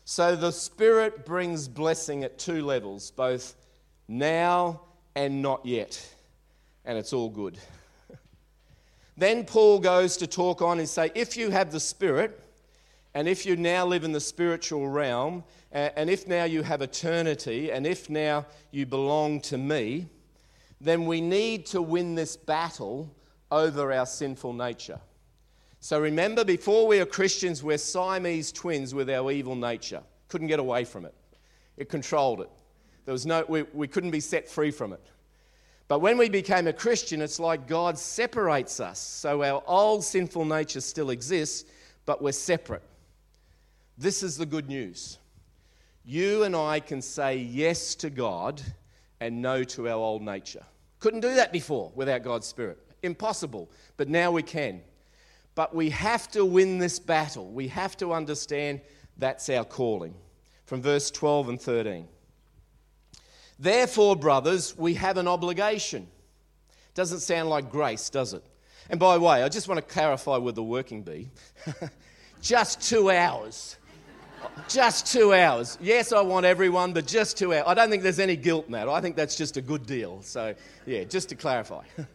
So 0.05 0.35
the 0.35 0.51
Spirit 0.51 1.25
brings 1.25 1.67
blessing 1.67 2.23
at 2.23 2.37
two 2.37 2.65
levels, 2.65 3.11
both 3.11 3.55
now 4.07 4.81
and 5.15 5.41
not 5.41 5.65
yet. 5.65 6.01
And 6.85 6.97
it's 6.97 7.13
all 7.13 7.29
good. 7.29 7.57
then 9.17 9.45
Paul 9.45 9.79
goes 9.79 10.17
to 10.17 10.27
talk 10.27 10.61
on 10.61 10.79
and 10.79 10.87
say, 10.87 11.11
if 11.15 11.37
you 11.37 11.49
have 11.49 11.71
the 11.71 11.79
Spirit, 11.79 12.39
and 13.13 13.27
if 13.27 13.45
you 13.45 13.55
now 13.55 13.85
live 13.85 14.03
in 14.03 14.11
the 14.11 14.19
spiritual 14.19 14.87
realm, 14.87 15.43
and 15.71 16.09
if 16.09 16.27
now 16.27 16.45
you 16.45 16.63
have 16.63 16.81
eternity, 16.81 17.71
and 17.71 17.85
if 17.85 18.09
now 18.09 18.45
you 18.71 18.85
belong 18.85 19.41
to 19.41 19.57
me, 19.57 20.07
then 20.81 21.05
we 21.05 21.21
need 21.21 21.65
to 21.67 21.81
win 21.81 22.15
this 22.15 22.35
battle 22.35 23.15
over 23.51 23.93
our 23.93 24.05
sinful 24.05 24.53
nature. 24.53 24.99
So 25.79 25.99
remember, 25.99 26.43
before 26.43 26.87
we 26.87 26.99
are 26.99 27.05
Christians, 27.05 27.61
we're 27.61 27.77
Siamese 27.77 28.51
twins 28.51 28.95
with 28.95 29.09
our 29.09 29.31
evil 29.31 29.55
nature. 29.55 30.01
Couldn't 30.27 30.47
get 30.47 30.59
away 30.59 30.85
from 30.85 31.05
it, 31.05 31.13
it 31.77 31.89
controlled 31.89 32.41
it. 32.41 32.49
There 33.05 33.11
was 33.11 33.25
no, 33.25 33.43
we, 33.47 33.63
we 33.73 33.87
couldn't 33.87 34.11
be 34.11 34.21
set 34.21 34.47
free 34.47 34.71
from 34.71 34.93
it. 34.93 35.05
But 35.89 35.99
when 35.99 36.17
we 36.17 36.29
became 36.29 36.67
a 36.67 36.73
Christian, 36.73 37.21
it's 37.21 37.39
like 37.39 37.67
God 37.67 37.97
separates 37.97 38.79
us. 38.79 38.97
So 38.97 39.43
our 39.43 39.61
old 39.67 40.03
sinful 40.03 40.45
nature 40.45 40.79
still 40.79 41.09
exists, 41.09 41.65
but 42.05 42.21
we're 42.21 42.31
separate. 42.31 42.81
This 43.97 44.23
is 44.23 44.37
the 44.37 44.45
good 44.45 44.67
news 44.67 45.17
you 46.05 46.43
and 46.43 46.55
I 46.55 46.79
can 46.79 47.01
say 47.01 47.37
yes 47.37 47.95
to 47.95 48.09
God 48.09 48.61
and 49.19 49.41
no 49.41 49.63
to 49.63 49.87
our 49.87 49.95
old 49.95 50.21
nature. 50.21 50.63
Couldn't 50.99 51.21
do 51.21 51.35
that 51.35 51.51
before 51.51 51.91
without 51.95 52.23
God's 52.23 52.47
Spirit. 52.47 52.77
Impossible. 53.03 53.71
But 53.97 54.09
now 54.09 54.31
we 54.31 54.43
can. 54.43 54.81
But 55.55 55.73
we 55.73 55.89
have 55.91 56.29
to 56.31 56.43
win 56.43 56.77
this 56.77 56.99
battle. 56.99 57.51
We 57.51 57.67
have 57.69 57.95
to 57.97 58.13
understand 58.13 58.81
that's 59.17 59.49
our 59.49 59.63
calling. 59.63 60.15
From 60.65 60.81
verse 60.81 61.11
12 61.11 61.49
and 61.49 61.61
13. 61.61 62.07
Therefore, 63.59 64.15
brothers, 64.15 64.77
we 64.77 64.95
have 64.95 65.17
an 65.17 65.27
obligation. 65.27 66.07
Doesn't 66.95 67.19
sound 67.19 67.49
like 67.49 67.69
grace, 67.69 68.09
does 68.09 68.33
it? 68.33 68.43
And 68.89 68.99
by 68.99 69.15
the 69.15 69.21
way, 69.21 69.43
I 69.43 69.49
just 69.49 69.67
want 69.67 69.77
to 69.77 69.93
clarify 69.93 70.37
with 70.37 70.55
the 70.55 70.63
working 70.63 71.03
bee. 71.03 71.29
just 72.41 72.81
two 72.81 73.09
hours 73.09 73.77
just 74.67 75.11
two 75.11 75.33
hours. 75.33 75.77
Yes, 75.81 76.11
I 76.11 76.21
want 76.21 76.45
everyone, 76.45 76.93
but 76.93 77.05
just 77.05 77.37
two 77.37 77.53
hours. 77.53 77.63
I 77.67 77.73
don't 77.73 77.89
think 77.89 78.03
there's 78.03 78.19
any 78.19 78.35
guilt 78.35 78.65
in 78.67 78.73
that. 78.73 78.89
I 78.89 79.01
think 79.01 79.15
that's 79.15 79.35
just 79.35 79.57
a 79.57 79.61
good 79.61 79.85
deal. 79.85 80.21
So, 80.21 80.55
yeah, 80.85 81.03
just 81.03 81.29
to 81.29 81.35
clarify. 81.35 81.83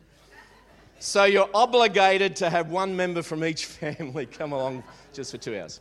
so, 0.98 1.24
you're 1.24 1.50
obligated 1.54 2.36
to 2.36 2.50
have 2.50 2.70
one 2.70 2.96
member 2.96 3.22
from 3.22 3.44
each 3.44 3.66
family 3.66 4.26
come 4.26 4.52
along 4.52 4.82
just 5.12 5.30
for 5.30 5.38
two 5.38 5.58
hours. 5.58 5.80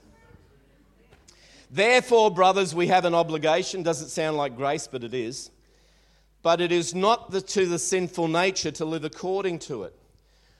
Therefore, 1.69 2.31
brothers, 2.31 2.73
we 2.73 2.87
have 2.87 3.05
an 3.05 3.13
obligation. 3.13 3.83
Doesn't 3.83 4.09
sound 4.09 4.37
like 4.37 4.55
grace, 4.55 4.87
but 4.87 5.03
it 5.03 5.13
is. 5.13 5.51
But 6.41 6.61
it 6.61 6.71
is 6.71 6.95
not 6.95 7.31
the, 7.31 7.41
to 7.41 7.65
the 7.65 7.79
sinful 7.79 8.29
nature 8.29 8.71
to 8.71 8.85
live 8.85 9.03
according 9.03 9.59
to 9.59 9.83
it. 9.83 9.93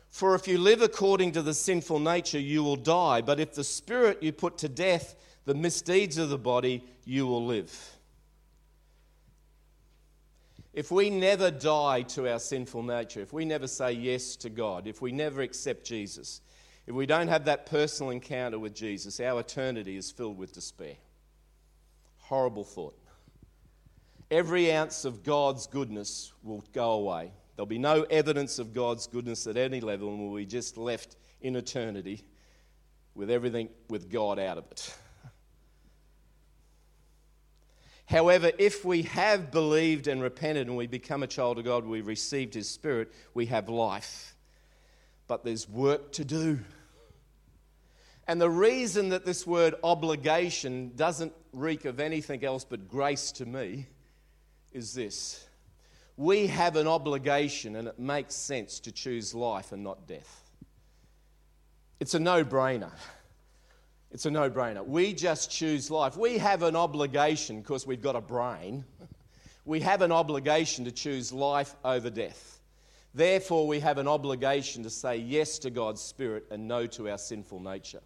For 0.09 0.35
if 0.35 0.47
you 0.47 0.57
live 0.57 0.81
according 0.81 1.33
to 1.33 1.41
the 1.41 1.53
sinful 1.53 1.99
nature, 1.99 2.39
you 2.39 2.63
will 2.63 2.75
die. 2.75 3.21
But 3.21 3.39
if 3.39 3.53
the 3.53 3.63
spirit 3.63 4.23
you 4.23 4.31
put 4.31 4.57
to 4.59 4.69
death, 4.69 5.15
the 5.47 5.55
misdeeds 5.55 6.17
of 6.17 6.27
the 6.27 6.37
body, 6.37 6.83
you 7.05 7.25
will 7.25 7.45
live. 7.45 7.73
If 10.73 10.91
we 10.91 11.09
never 11.09 11.49
die 11.49 12.01
to 12.01 12.29
our 12.29 12.37
sinful 12.37 12.83
nature, 12.83 13.21
if 13.21 13.31
we 13.31 13.45
never 13.45 13.65
say 13.65 13.93
yes 13.93 14.35
to 14.35 14.49
God, 14.49 14.87
if 14.87 15.01
we 15.01 15.13
never 15.13 15.41
accept 15.41 15.85
Jesus, 15.85 16.41
if 16.85 16.93
we 16.93 17.05
don't 17.05 17.29
have 17.29 17.45
that 17.45 17.65
personal 17.65 18.09
encounter 18.09 18.59
with 18.59 18.75
Jesus, 18.75 19.21
our 19.21 19.39
eternity 19.39 19.95
is 19.95 20.11
filled 20.11 20.37
with 20.37 20.51
despair. 20.51 20.95
Horrible 22.17 22.65
thought. 22.65 22.99
Every 24.29 24.73
ounce 24.73 25.05
of 25.05 25.23
God's 25.23 25.65
goodness 25.65 26.33
will 26.43 26.63
go 26.73 26.91
away. 26.91 27.31
There'll 27.55 27.67
be 27.67 27.79
no 27.79 28.03
evidence 28.03 28.59
of 28.59 28.73
God's 28.73 29.07
goodness 29.07 29.47
at 29.47 29.55
any 29.55 29.79
level, 29.79 30.09
and 30.09 30.19
we'll 30.19 30.35
be 30.35 30.45
just 30.45 30.75
left 30.75 31.15
in 31.39 31.55
eternity 31.55 32.25
with 33.15 33.31
everything 33.31 33.69
with 33.89 34.11
God 34.11 34.39
out 34.39 34.57
of 34.57 34.65
it. 34.71 34.93
However, 38.07 38.51
if 38.57 38.85
we 38.85 39.03
have 39.03 39.51
believed 39.51 40.07
and 40.07 40.21
repented 40.21 40.67
and 40.67 40.77
we 40.77 40.87
become 40.87 41.23
a 41.23 41.27
child 41.27 41.59
of 41.59 41.65
God, 41.65 41.85
we 41.85 42.01
received 42.01 42.53
His 42.53 42.69
Spirit, 42.69 43.11
we 43.33 43.47
have 43.47 43.67
life. 43.67 44.35
But 45.27 45.43
there's 45.43 45.67
work 45.67 46.13
to 46.13 46.23
do. 46.23 46.59
And 48.25 48.39
the 48.39 48.49
reason 48.49 49.09
that 49.09 49.25
this 49.25 49.45
word 49.45 49.75
obligation 49.83 50.93
doesn't 50.95 51.33
reek 51.51 51.83
of 51.83 51.99
anything 51.99 52.45
else 52.45 52.63
but 52.63 52.87
grace 52.87 53.31
to 53.33 53.45
me 53.45 53.87
is 54.71 54.93
this 54.93 55.47
we 56.17 56.47
have 56.47 56.75
an 56.77 56.87
obligation, 56.87 57.75
and 57.75 57.87
it 57.87 57.99
makes 57.99 58.33
sense 58.33 58.79
to 58.81 58.91
choose 58.91 59.35
life 59.35 59.71
and 59.71 59.83
not 59.83 60.07
death. 60.07 60.49
It's 61.99 62.15
a 62.15 62.19
no 62.19 62.43
brainer. 62.43 62.91
It's 64.11 64.25
a 64.25 64.31
no 64.31 64.49
brainer. 64.49 64.85
We 64.85 65.13
just 65.13 65.51
choose 65.51 65.91
life. 65.91 66.15
We 66.15 66.37
have 66.37 66.63
an 66.63 66.75
obligation, 66.75 67.61
because 67.61 67.85
we've 67.85 68.01
got 68.01 68.15
a 68.15 68.21
brain, 68.21 68.85
we 69.65 69.79
have 69.81 70.01
an 70.01 70.11
obligation 70.11 70.85
to 70.85 70.91
choose 70.91 71.33
life 71.33 71.75
over 71.83 72.09
death. 72.09 72.61
Therefore, 73.13 73.67
we 73.67 73.79
have 73.79 73.97
an 73.97 74.07
obligation 74.07 74.83
to 74.83 74.89
say 74.89 75.17
yes 75.17 75.59
to 75.59 75.69
God's 75.69 76.01
Spirit 76.01 76.45
and 76.51 76.67
no 76.67 76.85
to 76.87 77.09
our 77.09 77.17
sinful 77.17 77.59
nature. 77.59 78.01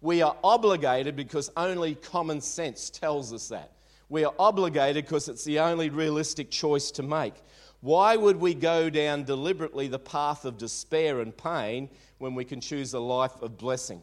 We 0.00 0.22
are 0.22 0.36
obligated 0.44 1.16
because 1.16 1.50
only 1.56 1.96
common 1.96 2.40
sense 2.40 2.88
tells 2.88 3.32
us 3.32 3.48
that. 3.48 3.72
We 4.08 4.24
are 4.24 4.34
obligated 4.38 5.04
because 5.04 5.28
it's 5.28 5.44
the 5.44 5.58
only 5.58 5.90
realistic 5.90 6.50
choice 6.50 6.90
to 6.92 7.02
make. 7.02 7.34
Why 7.80 8.16
would 8.16 8.36
we 8.36 8.54
go 8.54 8.90
down 8.90 9.24
deliberately 9.24 9.88
the 9.88 9.98
path 9.98 10.44
of 10.44 10.56
despair 10.56 11.20
and 11.20 11.36
pain 11.36 11.90
when 12.18 12.34
we 12.34 12.44
can 12.44 12.60
choose 12.60 12.94
a 12.94 13.00
life 13.00 13.42
of 13.42 13.58
blessing? 13.58 14.00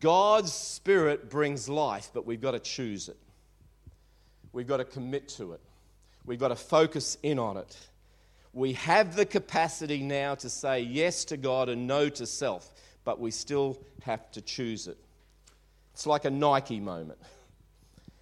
God's 0.00 0.52
Spirit 0.52 1.28
brings 1.28 1.68
life, 1.68 2.10
but 2.14 2.26
we've 2.26 2.40
got 2.40 2.52
to 2.52 2.60
choose 2.60 3.08
it. 3.08 3.16
We've 4.52 4.66
got 4.66 4.78
to 4.78 4.84
commit 4.84 5.28
to 5.30 5.52
it. 5.52 5.60
We've 6.24 6.38
got 6.38 6.48
to 6.48 6.56
focus 6.56 7.18
in 7.22 7.38
on 7.38 7.56
it. 7.56 7.76
We 8.52 8.74
have 8.74 9.16
the 9.16 9.24
capacity 9.24 10.02
now 10.02 10.34
to 10.36 10.50
say 10.50 10.80
yes 10.80 11.24
to 11.26 11.36
God 11.36 11.68
and 11.68 11.86
no 11.86 12.08
to 12.10 12.26
self, 12.26 12.70
but 13.04 13.18
we 13.18 13.30
still 13.30 13.78
have 14.02 14.30
to 14.32 14.40
choose 14.40 14.86
it. 14.86 14.98
It's 15.94 16.06
like 16.06 16.24
a 16.24 16.30
Nike 16.30 16.80
moment. 16.80 17.18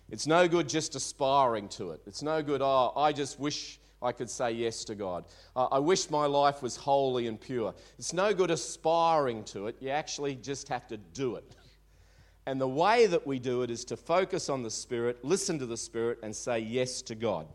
It's 0.09 0.27
no 0.27 0.49
good 0.49 0.69
just 0.69 0.95
aspiring 0.95 1.69
to 1.71 1.93
it. 1.93 2.01
It's 2.07 2.23
no 2.23 2.43
good, 2.43 2.63
oh, 2.63 2.93
I 2.97 3.13
just 3.13 3.39
wish 3.39 3.79
I 4.03 4.13
could 4.13 4.31
say 4.31 4.53
yes 4.53 4.85
to 4.85 4.95
God. 4.95 5.25
Uh, 5.55 5.67
I 5.67 5.79
wish 5.79 6.11
my 6.11 6.27
life 6.27 6.63
was 6.63 6.75
holy 6.75 7.27
and 7.27 7.41
pure. 7.41 7.75
It's 7.99 8.13
no 8.13 8.33
good 8.33 8.51
aspiring 8.51 9.45
to 9.45 9.67
it. 9.67 9.77
You 9.81 9.91
actually 9.91 10.37
just 10.37 10.69
have 10.69 10.89
to 10.89 10.97
do 10.97 11.37
it. 11.37 11.45
And 12.51 12.61
the 12.61 12.67
way 12.67 13.07
that 13.07 13.25
we 13.25 13.39
do 13.39 13.63
it 13.63 13.71
is 13.71 13.85
to 13.85 13.97
focus 13.97 14.49
on 14.49 14.65
the 14.65 14.73
Spirit, 14.73 15.25
listen 15.25 15.61
to 15.61 15.67
the 15.67 15.77
Spirit, 15.77 16.19
and 16.25 16.35
say 16.35 16.59
yes 16.59 17.01
to 17.03 17.15
God. 17.15 17.47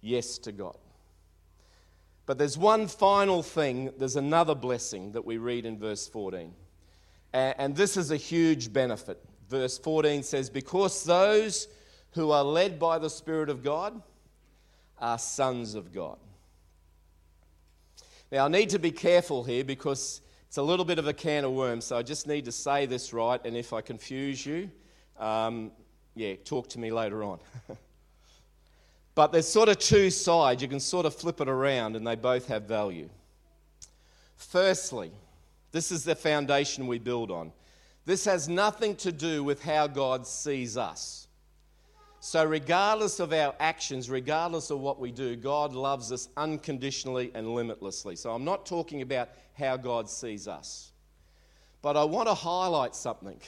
Yes 0.00 0.38
to 0.38 0.50
God. 0.50 0.76
But 2.26 2.36
there's 2.36 2.58
one 2.58 2.88
final 2.88 3.44
thing, 3.44 3.92
there's 3.96 4.16
another 4.16 4.56
blessing 4.56 5.12
that 5.12 5.24
we 5.24 5.38
read 5.38 5.64
in 5.64 5.78
verse 5.78 6.08
14. 6.08 6.52
And 7.32 7.76
this 7.76 7.96
is 7.96 8.10
a 8.10 8.16
huge 8.16 8.72
benefit. 8.72 9.24
Verse 9.48 9.78
14 9.78 10.24
says, 10.24 10.50
Because 10.50 11.04
those 11.04 11.68
who 12.10 12.32
are 12.32 12.42
led 12.42 12.80
by 12.80 12.98
the 12.98 13.10
Spirit 13.10 13.48
of 13.48 13.62
God 13.62 14.02
are 14.98 15.20
sons 15.20 15.76
of 15.76 15.94
God. 15.94 16.18
Now, 18.32 18.46
I 18.46 18.48
need 18.48 18.70
to 18.70 18.80
be 18.80 18.90
careful 18.90 19.44
here 19.44 19.62
because 19.62 20.22
it's 20.48 20.56
a 20.56 20.62
little 20.62 20.86
bit 20.86 20.98
of 20.98 21.06
a 21.06 21.12
can 21.12 21.44
of 21.44 21.52
worms, 21.52 21.84
so 21.84 21.98
I 21.98 22.02
just 22.02 22.26
need 22.26 22.46
to 22.46 22.52
say 22.52 22.86
this 22.86 23.12
right, 23.12 23.38
and 23.44 23.54
if 23.54 23.74
I 23.74 23.82
confuse 23.82 24.44
you, 24.46 24.70
um, 25.18 25.70
yeah, 26.14 26.36
talk 26.42 26.70
to 26.70 26.78
me 26.78 26.90
later 26.90 27.22
on. 27.22 27.38
but 29.14 29.30
there's 29.30 29.46
sort 29.46 29.68
of 29.68 29.78
two 29.78 30.08
sides. 30.08 30.62
You 30.62 30.68
can 30.68 30.80
sort 30.80 31.04
of 31.04 31.14
flip 31.14 31.42
it 31.42 31.50
around, 31.50 31.96
and 31.96 32.06
they 32.06 32.14
both 32.14 32.48
have 32.48 32.62
value. 32.62 33.10
Firstly, 34.36 35.12
this 35.70 35.92
is 35.92 36.02
the 36.04 36.14
foundation 36.14 36.86
we 36.86 36.98
build 36.98 37.30
on. 37.30 37.52
This 38.06 38.24
has 38.24 38.48
nothing 38.48 38.96
to 38.96 39.12
do 39.12 39.44
with 39.44 39.62
how 39.62 39.86
God 39.86 40.26
sees 40.26 40.78
us. 40.78 41.27
So, 42.20 42.44
regardless 42.44 43.20
of 43.20 43.32
our 43.32 43.54
actions, 43.60 44.10
regardless 44.10 44.70
of 44.70 44.80
what 44.80 44.98
we 44.98 45.12
do, 45.12 45.36
God 45.36 45.72
loves 45.72 46.10
us 46.10 46.28
unconditionally 46.36 47.30
and 47.34 47.54
limitlessly. 47.54 48.16
So, 48.16 48.32
I'm 48.32 48.44
not 48.44 48.66
talking 48.66 49.02
about 49.02 49.28
how 49.54 49.76
God 49.76 50.10
sees 50.10 50.48
us. 50.48 50.92
But 51.80 51.96
I 51.96 52.04
want 52.04 52.28
to 52.28 52.34
highlight 52.34 52.96
something. 52.96 53.40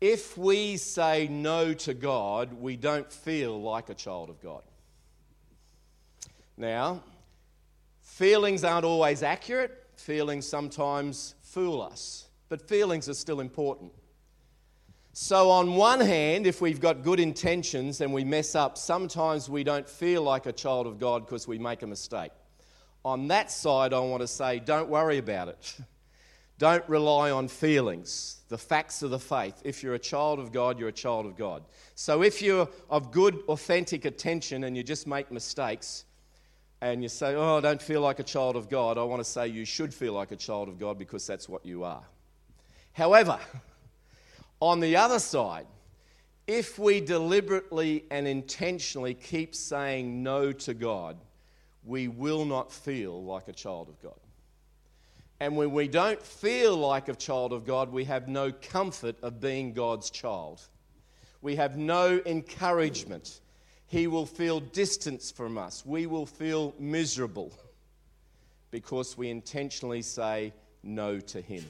If 0.00 0.36
we 0.36 0.76
say 0.76 1.28
no 1.28 1.72
to 1.72 1.94
God, 1.94 2.52
we 2.52 2.76
don't 2.76 3.10
feel 3.10 3.60
like 3.60 3.88
a 3.88 3.94
child 3.94 4.28
of 4.28 4.42
God. 4.42 4.62
Now, 6.58 7.02
feelings 8.02 8.64
aren't 8.64 8.84
always 8.84 9.22
accurate, 9.22 9.86
feelings 9.96 10.46
sometimes 10.46 11.34
fool 11.42 11.80
us, 11.80 12.28
but 12.50 12.68
feelings 12.68 13.08
are 13.08 13.14
still 13.14 13.40
important. 13.40 13.92
So, 15.18 15.50
on 15.50 15.76
one 15.76 16.00
hand, 16.00 16.46
if 16.46 16.60
we've 16.60 16.78
got 16.78 17.02
good 17.02 17.20
intentions 17.20 18.02
and 18.02 18.12
we 18.12 18.22
mess 18.22 18.54
up, 18.54 18.76
sometimes 18.76 19.48
we 19.48 19.64
don't 19.64 19.88
feel 19.88 20.20
like 20.20 20.44
a 20.44 20.52
child 20.52 20.86
of 20.86 20.98
God 20.98 21.24
because 21.24 21.48
we 21.48 21.58
make 21.58 21.80
a 21.80 21.86
mistake. 21.86 22.32
On 23.02 23.26
that 23.28 23.50
side, 23.50 23.94
I 23.94 24.00
want 24.00 24.20
to 24.20 24.26
say, 24.26 24.58
don't 24.58 24.90
worry 24.90 25.16
about 25.16 25.48
it. 25.48 25.76
Don't 26.58 26.86
rely 26.86 27.30
on 27.30 27.48
feelings. 27.48 28.40
The 28.48 28.58
facts 28.58 29.02
of 29.02 29.10
the 29.10 29.18
faith. 29.18 29.54
If 29.64 29.82
you're 29.82 29.94
a 29.94 29.98
child 29.98 30.38
of 30.38 30.52
God, 30.52 30.78
you're 30.78 30.90
a 30.90 30.92
child 30.92 31.24
of 31.24 31.34
God. 31.34 31.62
So, 31.94 32.22
if 32.22 32.42
you're 32.42 32.68
of 32.90 33.10
good, 33.10 33.38
authentic 33.48 34.04
attention 34.04 34.64
and 34.64 34.76
you 34.76 34.82
just 34.82 35.06
make 35.06 35.32
mistakes 35.32 36.04
and 36.82 37.02
you 37.02 37.08
say, 37.08 37.34
Oh, 37.34 37.56
I 37.56 37.60
don't 37.62 37.80
feel 37.80 38.02
like 38.02 38.18
a 38.18 38.22
child 38.22 38.54
of 38.54 38.68
God, 38.68 38.98
I 38.98 39.02
want 39.02 39.20
to 39.20 39.24
say 39.24 39.48
you 39.48 39.64
should 39.64 39.94
feel 39.94 40.12
like 40.12 40.30
a 40.30 40.36
child 40.36 40.68
of 40.68 40.78
God 40.78 40.98
because 40.98 41.26
that's 41.26 41.48
what 41.48 41.64
you 41.64 41.84
are. 41.84 42.04
However, 42.92 43.38
on 44.60 44.80
the 44.80 44.96
other 44.96 45.18
side, 45.18 45.66
if 46.46 46.78
we 46.78 47.00
deliberately 47.00 48.04
and 48.10 48.26
intentionally 48.26 49.14
keep 49.14 49.54
saying 49.54 50.22
no 50.22 50.52
to 50.52 50.74
God, 50.74 51.16
we 51.84 52.08
will 52.08 52.44
not 52.44 52.72
feel 52.72 53.22
like 53.22 53.48
a 53.48 53.52
child 53.52 53.88
of 53.88 54.00
God. 54.02 54.18
And 55.38 55.56
when 55.56 55.72
we 55.72 55.86
don't 55.86 56.22
feel 56.22 56.76
like 56.76 57.08
a 57.08 57.14
child 57.14 57.52
of 57.52 57.66
God, 57.66 57.92
we 57.92 58.04
have 58.04 58.26
no 58.26 58.52
comfort 58.52 59.16
of 59.22 59.40
being 59.40 59.72
God's 59.72 60.08
child. 60.08 60.62
We 61.42 61.56
have 61.56 61.76
no 61.76 62.20
encouragement. 62.24 63.40
He 63.86 64.06
will 64.06 64.26
feel 64.26 64.60
distance 64.60 65.30
from 65.30 65.58
us. 65.58 65.84
We 65.84 66.06
will 66.06 66.26
feel 66.26 66.74
miserable 66.78 67.52
because 68.70 69.18
we 69.18 69.28
intentionally 69.28 70.02
say 70.02 70.54
no 70.82 71.20
to 71.20 71.40
Him. 71.40 71.64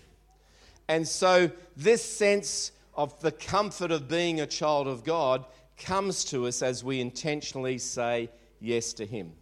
And 0.89 1.07
so, 1.07 1.51
this 1.77 2.05
sense 2.05 2.71
of 2.97 3.21
the 3.21 3.33
comfort 3.33 3.91
of 3.91 4.09
being 4.09 4.41
a 4.41 4.47
child 4.47 4.89
of 4.89 5.05
God 5.05 5.45
comes 5.77 6.25
to 6.27 6.47
us 6.47 6.63
as 6.63 6.83
we 6.83 7.01
intentionally 7.01 7.79
say 7.79 8.31
yes 8.61 8.93
to 8.95 9.07
Him. 9.07 9.33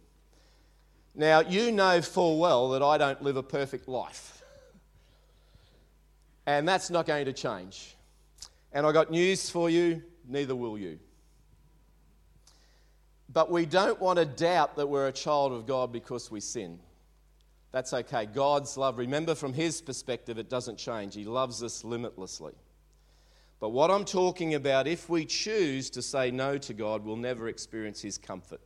Now, 1.15 1.39
you 1.39 1.71
know 1.71 2.01
full 2.01 2.39
well 2.39 2.69
that 2.69 2.83
I 2.83 2.97
don't 2.97 3.21
live 3.21 3.37
a 3.37 3.43
perfect 3.43 3.87
life. 3.87 4.43
And 6.45 6.67
that's 6.67 6.89
not 6.89 7.05
going 7.05 7.25
to 7.25 7.33
change. 7.33 7.95
And 8.73 8.85
I 8.85 8.91
got 8.91 9.09
news 9.09 9.49
for 9.49 9.69
you, 9.69 10.03
neither 10.27 10.55
will 10.55 10.77
you. 10.77 10.99
But 13.31 13.49
we 13.49 13.65
don't 13.65 13.99
want 13.99 14.19
to 14.19 14.25
doubt 14.25 14.75
that 14.75 14.87
we're 14.87 15.07
a 15.07 15.13
child 15.13 15.53
of 15.53 15.65
God 15.65 15.91
because 15.91 16.29
we 16.29 16.41
sin. 16.41 16.79
That's 17.71 17.93
okay. 17.93 18.25
God's 18.25 18.77
love, 18.77 18.97
remember 18.97 19.35
from 19.35 19.53
His 19.53 19.81
perspective, 19.81 20.37
it 20.37 20.49
doesn't 20.49 20.77
change. 20.77 21.15
He 21.15 21.25
loves 21.25 21.63
us 21.63 21.83
limitlessly. 21.83 22.53
But 23.59 23.69
what 23.69 23.89
I'm 23.89 24.05
talking 24.05 24.53
about, 24.53 24.87
if 24.87 25.09
we 25.09 25.25
choose 25.25 25.89
to 25.91 26.01
say 26.01 26.29
no 26.29 26.57
to 26.57 26.73
God, 26.73 27.03
we'll 27.05 27.15
never 27.15 27.47
experience 27.47 28.01
His 28.01 28.17
comfort. 28.17 28.61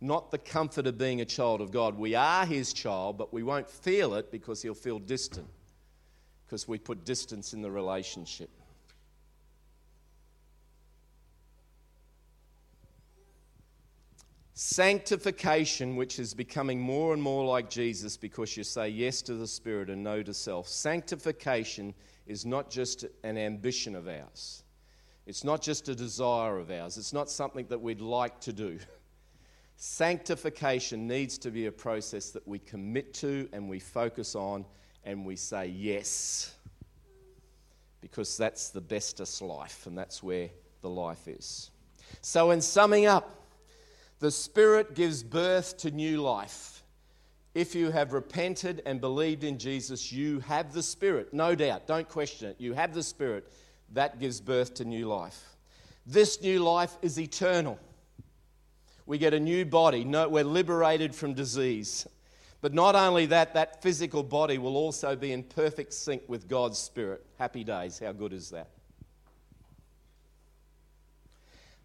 Not 0.00 0.30
the 0.30 0.38
comfort 0.38 0.86
of 0.86 0.96
being 0.96 1.20
a 1.20 1.24
child 1.24 1.60
of 1.60 1.72
God. 1.72 1.98
We 1.98 2.14
are 2.14 2.46
His 2.46 2.72
child, 2.72 3.18
but 3.18 3.32
we 3.32 3.42
won't 3.42 3.68
feel 3.68 4.14
it 4.14 4.30
because 4.30 4.62
He'll 4.62 4.74
feel 4.74 4.98
distant, 4.98 5.48
because 6.46 6.68
we 6.68 6.78
put 6.78 7.04
distance 7.04 7.52
in 7.52 7.62
the 7.62 7.70
relationship. 7.70 8.50
Sanctification, 14.60 15.94
which 15.94 16.18
is 16.18 16.34
becoming 16.34 16.80
more 16.80 17.14
and 17.14 17.22
more 17.22 17.44
like 17.44 17.70
Jesus 17.70 18.16
because 18.16 18.56
you 18.56 18.64
say 18.64 18.88
yes 18.88 19.22
to 19.22 19.34
the 19.34 19.46
Spirit 19.46 19.88
and 19.88 20.02
no 20.02 20.20
to 20.20 20.34
self. 20.34 20.66
Sanctification 20.66 21.94
is 22.28 22.46
not 22.46 22.70
just 22.70 23.04
an 23.24 23.36
ambition 23.36 23.96
of 23.96 24.06
ours, 24.06 24.62
it's 25.26 25.42
not 25.42 25.60
just 25.60 25.88
a 25.88 25.94
desire 25.94 26.58
of 26.58 26.70
ours, 26.70 26.96
it's 26.96 27.12
not 27.12 27.28
something 27.28 27.66
that 27.68 27.80
we'd 27.80 28.00
like 28.00 28.38
to 28.40 28.52
do. 28.52 28.78
Sanctification 29.76 31.06
needs 31.06 31.38
to 31.38 31.50
be 31.50 31.66
a 31.66 31.72
process 31.72 32.30
that 32.30 32.46
we 32.46 32.58
commit 32.58 33.14
to 33.14 33.48
and 33.52 33.68
we 33.68 33.78
focus 33.78 34.34
on 34.34 34.64
and 35.04 35.24
we 35.24 35.36
say 35.36 35.66
yes. 35.66 36.54
Because 38.00 38.36
that's 38.36 38.70
the 38.70 38.80
bestest 38.80 39.40
life 39.40 39.86
and 39.86 39.96
that's 39.96 40.22
where 40.22 40.50
the 40.80 40.90
life 40.90 41.28
is. 41.28 41.70
So, 42.22 42.50
in 42.50 42.60
summing 42.60 43.06
up, 43.06 43.46
the 44.18 44.30
Spirit 44.30 44.94
gives 44.94 45.22
birth 45.22 45.76
to 45.78 45.90
new 45.90 46.22
life. 46.22 46.77
If 47.58 47.74
you 47.74 47.90
have 47.90 48.12
repented 48.12 48.82
and 48.86 49.00
believed 49.00 49.42
in 49.42 49.58
Jesus, 49.58 50.12
you 50.12 50.38
have 50.38 50.72
the 50.72 50.80
Spirit, 50.80 51.34
no 51.34 51.56
doubt. 51.56 51.88
Don't 51.88 52.08
question 52.08 52.50
it. 52.50 52.56
You 52.60 52.72
have 52.74 52.94
the 52.94 53.02
Spirit. 53.02 53.50
That 53.94 54.20
gives 54.20 54.40
birth 54.40 54.74
to 54.74 54.84
new 54.84 55.08
life. 55.08 55.56
This 56.06 56.40
new 56.40 56.60
life 56.60 56.96
is 57.02 57.18
eternal. 57.18 57.76
We 59.06 59.18
get 59.18 59.34
a 59.34 59.40
new 59.40 59.64
body. 59.64 60.04
No, 60.04 60.28
we're 60.28 60.44
liberated 60.44 61.12
from 61.12 61.34
disease. 61.34 62.06
But 62.60 62.74
not 62.74 62.94
only 62.94 63.26
that, 63.26 63.54
that 63.54 63.82
physical 63.82 64.22
body 64.22 64.58
will 64.58 64.76
also 64.76 65.16
be 65.16 65.32
in 65.32 65.42
perfect 65.42 65.94
sync 65.94 66.22
with 66.28 66.46
God's 66.46 66.78
Spirit. 66.78 67.26
Happy 67.40 67.64
days. 67.64 67.98
How 67.98 68.12
good 68.12 68.32
is 68.32 68.50
that? 68.50 68.68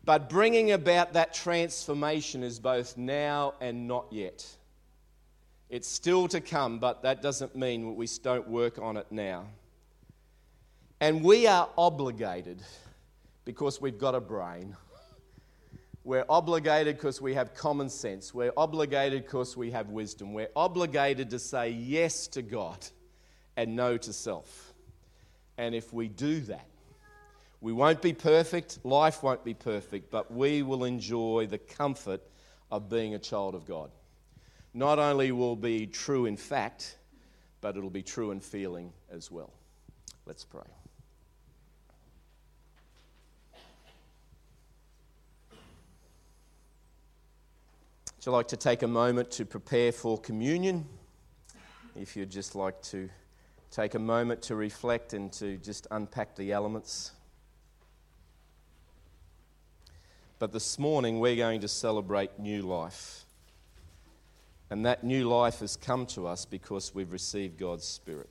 But 0.05 0.29
bringing 0.29 0.71
about 0.73 1.13
that 1.13 1.33
transformation 1.33 2.43
is 2.43 2.59
both 2.59 2.95
now 2.95 3.55
and 3.59 3.87
not 3.87 4.05
yet. 4.11 4.45
It's 5.73 5.87
still 5.87 6.27
to 6.27 6.39
come, 6.39 6.77
but 6.77 7.01
that 7.01 7.23
doesn't 7.23 7.55
mean 7.55 7.95
we 7.95 8.05
don't 8.21 8.47
work 8.47 8.77
on 8.77 8.95
it 8.95 9.07
now. 9.09 9.47
And 10.99 11.23
we 11.23 11.47
are 11.47 11.67
obligated 11.75 12.61
because 13.43 13.81
we've 13.81 13.97
got 13.97 14.13
a 14.13 14.21
brain. 14.21 14.75
We're 16.03 16.25
obligated 16.29 16.97
because 16.97 17.19
we 17.19 17.33
have 17.33 17.55
common 17.55 17.89
sense. 17.89 18.35
We're 18.35 18.53
obligated 18.55 19.23
because 19.23 19.57
we 19.57 19.71
have 19.71 19.89
wisdom. 19.89 20.31
We're 20.31 20.51
obligated 20.55 21.31
to 21.31 21.39
say 21.39 21.71
yes 21.71 22.27
to 22.27 22.43
God 22.43 22.77
and 23.57 23.75
no 23.75 23.97
to 23.97 24.13
self. 24.13 24.75
And 25.57 25.73
if 25.73 25.91
we 25.91 26.07
do 26.07 26.41
that, 26.41 26.67
we 27.61 27.73
won't 27.73 27.99
be 27.99 28.13
perfect, 28.13 28.77
life 28.83 29.23
won't 29.23 29.43
be 29.43 29.55
perfect, 29.55 30.11
but 30.11 30.31
we 30.31 30.61
will 30.61 30.83
enjoy 30.83 31.47
the 31.49 31.57
comfort 31.57 32.21
of 32.69 32.89
being 32.89 33.15
a 33.15 33.19
child 33.19 33.55
of 33.55 33.65
God. 33.65 33.89
Not 34.73 34.97
only 34.97 35.31
will 35.31 35.55
be 35.55 35.85
true 35.85 36.25
in 36.25 36.35
fact, 36.35 36.97
but 37.61 37.77
it'll 37.77 37.89
be 37.89 38.03
true 38.03 38.31
in 38.31 38.39
feeling 38.39 38.91
as 39.11 39.29
well. 39.29 39.53
Let's 40.25 40.43
pray. 40.43 40.61
Would 48.23 48.25
you 48.25 48.31
like 48.31 48.47
to 48.47 48.57
take 48.57 48.83
a 48.83 48.87
moment 48.87 49.31
to 49.31 49.45
prepare 49.45 49.91
for 49.91 50.17
communion? 50.17 50.85
If 51.95 52.15
you'd 52.15 52.31
just 52.31 52.55
like 52.55 52.81
to 52.83 53.09
take 53.69 53.95
a 53.95 53.99
moment 53.99 54.41
to 54.43 54.55
reflect 54.55 55.13
and 55.13 55.31
to 55.33 55.57
just 55.57 55.87
unpack 55.91 56.35
the 56.35 56.51
elements. 56.51 57.11
But 60.39 60.51
this 60.51 60.79
morning 60.79 61.19
we're 61.19 61.35
going 61.35 61.61
to 61.61 61.67
celebrate 61.67 62.39
new 62.39 62.61
life. 62.61 63.22
And 64.69 64.85
that 64.85 65.03
new 65.03 65.27
life 65.29 65.59
has 65.59 65.75
come 65.75 66.05
to 66.07 66.27
us 66.27 66.45
because 66.45 66.95
we've 66.95 67.11
received 67.11 67.59
God's 67.59 67.85
Spirit. 67.85 68.29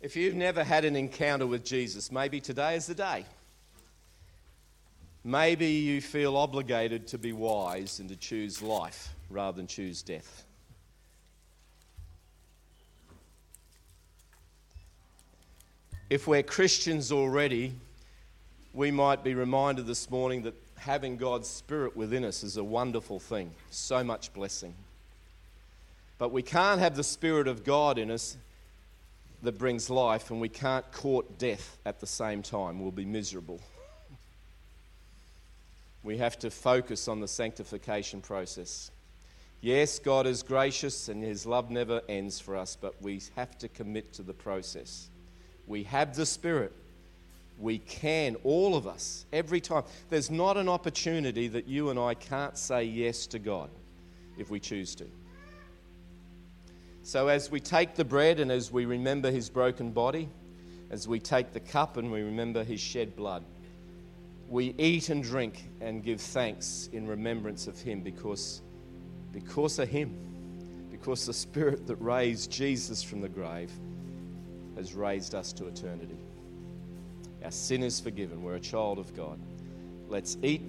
If 0.00 0.16
you've 0.16 0.34
never 0.34 0.64
had 0.64 0.84
an 0.84 0.96
encounter 0.96 1.46
with 1.46 1.64
Jesus, 1.64 2.10
maybe 2.10 2.40
today 2.40 2.74
is 2.74 2.86
the 2.86 2.94
day. 2.94 3.26
Maybe 5.22 5.66
you 5.66 6.00
feel 6.00 6.36
obligated 6.38 7.06
to 7.08 7.18
be 7.18 7.34
wise 7.34 8.00
and 8.00 8.08
to 8.08 8.16
choose 8.16 8.62
life 8.62 9.10
rather 9.28 9.56
than 9.56 9.66
choose 9.66 10.02
death. 10.02 10.46
If 16.10 16.26
we're 16.26 16.42
Christians 16.42 17.12
already, 17.12 17.72
we 18.74 18.90
might 18.90 19.22
be 19.22 19.34
reminded 19.34 19.86
this 19.86 20.10
morning 20.10 20.42
that 20.42 20.54
having 20.76 21.16
God's 21.16 21.46
Spirit 21.46 21.96
within 21.96 22.24
us 22.24 22.42
is 22.42 22.56
a 22.56 22.64
wonderful 22.64 23.20
thing, 23.20 23.52
so 23.70 24.02
much 24.02 24.32
blessing. 24.32 24.74
But 26.18 26.32
we 26.32 26.42
can't 26.42 26.80
have 26.80 26.96
the 26.96 27.04
Spirit 27.04 27.46
of 27.46 27.62
God 27.62 27.96
in 27.96 28.10
us 28.10 28.36
that 29.44 29.56
brings 29.56 29.88
life, 29.88 30.32
and 30.32 30.40
we 30.40 30.48
can't 30.48 30.90
court 30.90 31.38
death 31.38 31.78
at 31.86 32.00
the 32.00 32.08
same 32.08 32.42
time. 32.42 32.80
We'll 32.80 32.90
be 32.90 33.04
miserable. 33.04 33.60
We 36.02 36.18
have 36.18 36.36
to 36.40 36.50
focus 36.50 37.06
on 37.06 37.20
the 37.20 37.28
sanctification 37.28 38.20
process. 38.20 38.90
Yes, 39.60 40.00
God 40.00 40.26
is 40.26 40.42
gracious 40.42 41.08
and 41.08 41.22
His 41.22 41.46
love 41.46 41.70
never 41.70 42.00
ends 42.08 42.40
for 42.40 42.56
us, 42.56 42.76
but 42.80 43.00
we 43.00 43.22
have 43.36 43.56
to 43.58 43.68
commit 43.68 44.12
to 44.14 44.22
the 44.22 44.34
process. 44.34 45.08
We 45.70 45.84
have 45.84 46.16
the 46.16 46.26
Spirit. 46.26 46.72
We 47.60 47.78
can, 47.78 48.34
all 48.42 48.74
of 48.74 48.88
us, 48.88 49.24
every 49.32 49.60
time. 49.60 49.84
There's 50.08 50.28
not 50.28 50.56
an 50.56 50.68
opportunity 50.68 51.46
that 51.46 51.68
you 51.68 51.90
and 51.90 51.98
I 51.98 52.14
can't 52.14 52.58
say 52.58 52.82
yes 52.82 53.28
to 53.28 53.38
God 53.38 53.70
if 54.36 54.50
we 54.50 54.58
choose 54.58 54.96
to. 54.96 55.06
So, 57.04 57.28
as 57.28 57.52
we 57.52 57.60
take 57.60 57.94
the 57.94 58.04
bread 58.04 58.40
and 58.40 58.50
as 58.50 58.72
we 58.72 58.84
remember 58.84 59.30
his 59.30 59.48
broken 59.48 59.92
body, 59.92 60.28
as 60.90 61.06
we 61.06 61.20
take 61.20 61.52
the 61.52 61.60
cup 61.60 61.98
and 61.98 62.10
we 62.10 62.22
remember 62.22 62.64
his 62.64 62.80
shed 62.80 63.14
blood, 63.14 63.44
we 64.48 64.74
eat 64.76 65.08
and 65.08 65.22
drink 65.22 65.68
and 65.80 66.02
give 66.02 66.20
thanks 66.20 66.90
in 66.92 67.06
remembrance 67.06 67.68
of 67.68 67.78
him 67.78 68.00
because, 68.00 68.60
because 69.30 69.78
of 69.78 69.88
him, 69.88 70.18
because 70.90 71.26
the 71.26 71.32
spirit 71.32 71.86
that 71.86 71.96
raised 71.96 72.50
Jesus 72.50 73.04
from 73.04 73.20
the 73.20 73.28
grave 73.28 73.70
has 74.80 74.94
raised 74.94 75.34
us 75.34 75.52
to 75.52 75.66
eternity. 75.66 76.16
Our 77.44 77.50
sin 77.50 77.82
is 77.82 78.00
forgiven. 78.00 78.42
We're 78.42 78.54
a 78.54 78.60
child 78.60 78.98
of 78.98 79.14
God. 79.14 79.38
Let's 80.08 80.38
eat, 80.42 80.62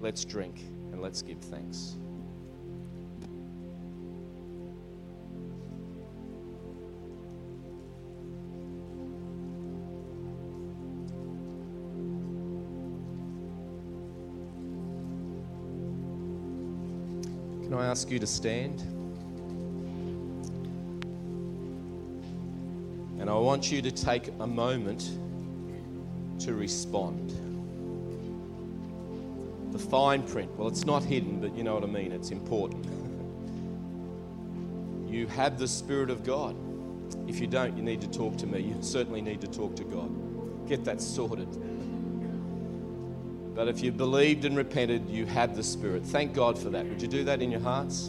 let's 0.00 0.24
drink, 0.24 0.58
and 0.90 1.02
let's 1.02 1.20
give 1.20 1.38
thanks. 1.38 1.96
Can 17.64 17.74
I 17.74 17.84
ask 17.84 18.10
you 18.10 18.18
to 18.18 18.26
stand? 18.26 18.95
And 23.26 23.34
I 23.34 23.38
want 23.38 23.72
you 23.72 23.82
to 23.82 23.90
take 23.90 24.28
a 24.38 24.46
moment 24.46 25.10
to 26.38 26.54
respond. 26.54 27.32
The 29.72 29.80
fine 29.80 30.22
print, 30.22 30.56
well, 30.56 30.68
it's 30.68 30.86
not 30.86 31.02
hidden, 31.02 31.40
but 31.40 31.52
you 31.56 31.64
know 31.64 31.74
what 31.74 31.82
I 31.82 31.88
mean, 31.88 32.12
it's 32.12 32.30
important. 32.30 32.84
you 35.10 35.26
have 35.26 35.58
the 35.58 35.66
Spirit 35.66 36.08
of 36.08 36.22
God. 36.22 36.54
If 37.28 37.40
you 37.40 37.48
don't, 37.48 37.76
you 37.76 37.82
need 37.82 38.00
to 38.02 38.08
talk 38.08 38.36
to 38.36 38.46
me. 38.46 38.60
You 38.60 38.76
certainly 38.80 39.22
need 39.22 39.40
to 39.40 39.48
talk 39.48 39.74
to 39.74 39.82
God. 39.82 40.68
Get 40.68 40.84
that 40.84 41.00
sorted. 41.00 41.48
But 43.56 43.66
if 43.66 43.82
you 43.82 43.90
believed 43.90 44.44
and 44.44 44.56
repented, 44.56 45.10
you 45.10 45.26
have 45.26 45.56
the 45.56 45.64
Spirit. 45.64 46.04
Thank 46.04 46.32
God 46.32 46.56
for 46.56 46.70
that. 46.70 46.86
Would 46.86 47.02
you 47.02 47.08
do 47.08 47.24
that 47.24 47.42
in 47.42 47.50
your 47.50 47.60
hearts? 47.60 48.08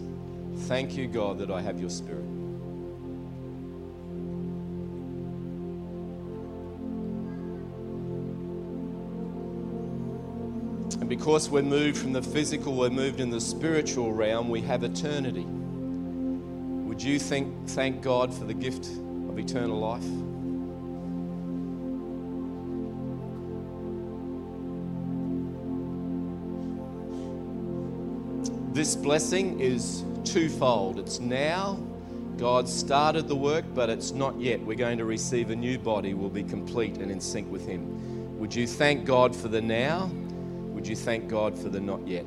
Thank 0.67 0.95
you, 0.95 1.07
God, 1.07 1.39
that 1.39 1.49
I 1.49 1.59
have 1.59 1.79
your 1.79 1.89
Spirit. 1.89 2.46
And 11.07 11.17
because 11.17 11.49
we're 11.49 11.61
moved 11.61 11.97
from 11.97 12.11
the 12.11 12.21
physical, 12.21 12.73
we're 12.75 12.89
moved 12.89 13.21
in 13.21 13.29
the 13.29 13.39
spiritual 13.39 14.11
realm, 14.11 14.49
we 14.49 14.59
have 14.63 14.83
eternity. 14.83 15.45
Would 15.45 17.01
you 17.01 17.17
think, 17.17 17.69
thank 17.69 18.01
God 18.01 18.33
for 18.33 18.43
the 18.43 18.53
gift 18.53 18.87
of 19.29 19.39
eternal 19.39 19.79
life? 19.79 20.03
This 28.75 28.97
blessing 28.97 29.61
is 29.61 30.03
twofold. 30.25 30.99
It's 30.99 31.21
now, 31.21 31.79
God 32.35 32.67
started 32.67 33.29
the 33.29 33.35
work, 33.37 33.63
but 33.73 33.89
it's 33.89 34.11
not 34.11 34.37
yet. 34.41 34.59
We're 34.59 34.75
going 34.75 34.97
to 34.97 35.05
receive 35.05 35.51
a 35.51 35.55
new 35.55 35.79
body, 35.79 36.13
we'll 36.13 36.29
be 36.29 36.43
complete 36.43 36.97
and 36.97 37.09
in 37.09 37.21
sync 37.21 37.49
with 37.49 37.65
Him. 37.65 38.37
Would 38.39 38.53
you 38.53 38.67
thank 38.67 39.05
God 39.05 39.33
for 39.33 39.47
the 39.47 39.61
now? 39.61 40.11
Would 40.77 40.87
you 40.87 40.95
thank 40.95 41.27
God 41.27 41.57
for 41.57 41.69
the 41.69 41.79
not 41.79 42.07
yet? 42.07 42.23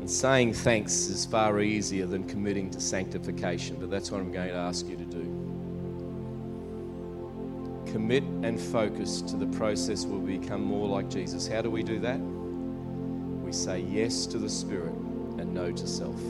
And 0.00 0.10
saying 0.10 0.52
thanks 0.52 0.92
is 1.08 1.24
far 1.24 1.60
easier 1.60 2.04
than 2.04 2.24
committing 2.24 2.70
to 2.72 2.78
sanctification, 2.78 3.78
but 3.80 3.88
that's 3.88 4.10
what 4.10 4.20
I'm 4.20 4.30
going 4.30 4.48
to 4.48 4.54
ask 4.54 4.86
you 4.86 4.98
to 4.98 5.04
do 5.06 5.42
commit 7.90 8.24
and 8.42 8.60
focus 8.60 9.22
to 9.22 9.36
the 9.36 9.46
process 9.56 10.04
where 10.04 10.18
we 10.18 10.36
become 10.36 10.62
more 10.62 10.86
like 10.86 11.08
Jesus. 11.08 11.48
How 11.48 11.62
do 11.62 11.70
we 11.70 11.82
do 11.82 11.98
that? 12.00 12.18
We 12.18 13.52
say 13.52 13.80
yes 13.80 14.26
to 14.26 14.36
the 14.36 14.50
Spirit 14.50 14.92
and 15.38 15.54
no 15.54 15.72
to 15.72 15.86
self. 15.86 16.20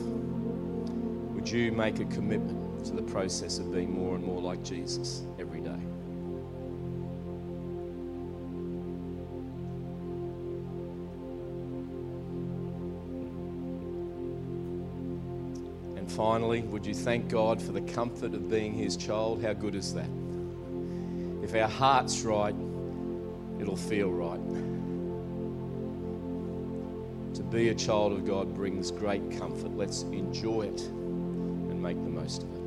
Would 1.47 1.55
you 1.55 1.71
make 1.71 2.01
a 2.01 2.05
commitment 2.07 2.83
to 2.87 2.91
the 2.91 3.03
process 3.03 3.57
of 3.57 3.71
being 3.71 3.89
more 3.89 4.15
and 4.15 4.23
more 4.25 4.41
like 4.41 4.61
Jesus 4.65 5.23
every 5.39 5.61
day? 5.61 5.69
And 15.95 16.11
finally, 16.11 16.63
would 16.63 16.85
you 16.85 16.93
thank 16.93 17.29
God 17.29 17.61
for 17.61 17.71
the 17.71 17.79
comfort 17.79 18.33
of 18.33 18.49
being 18.49 18.73
His 18.73 18.97
child? 18.97 19.41
How 19.41 19.53
good 19.53 19.75
is 19.75 19.93
that? 19.93 20.09
If 21.41 21.55
our 21.55 21.69
heart's 21.69 22.23
right, 22.23 22.55
it'll 23.57 23.77
feel 23.77 24.11
right. 24.11 24.41
To 27.35 27.43
be 27.43 27.69
a 27.69 27.75
child 27.75 28.11
of 28.11 28.25
God 28.25 28.53
brings 28.53 28.91
great 28.91 29.39
comfort. 29.39 29.77
Let's 29.77 30.01
enjoy 30.01 30.63
it 30.63 30.91
and 31.77 31.83
make 31.83 32.03
the 32.03 32.09
most 32.09 32.41
of 32.41 32.55
it. 32.55 32.66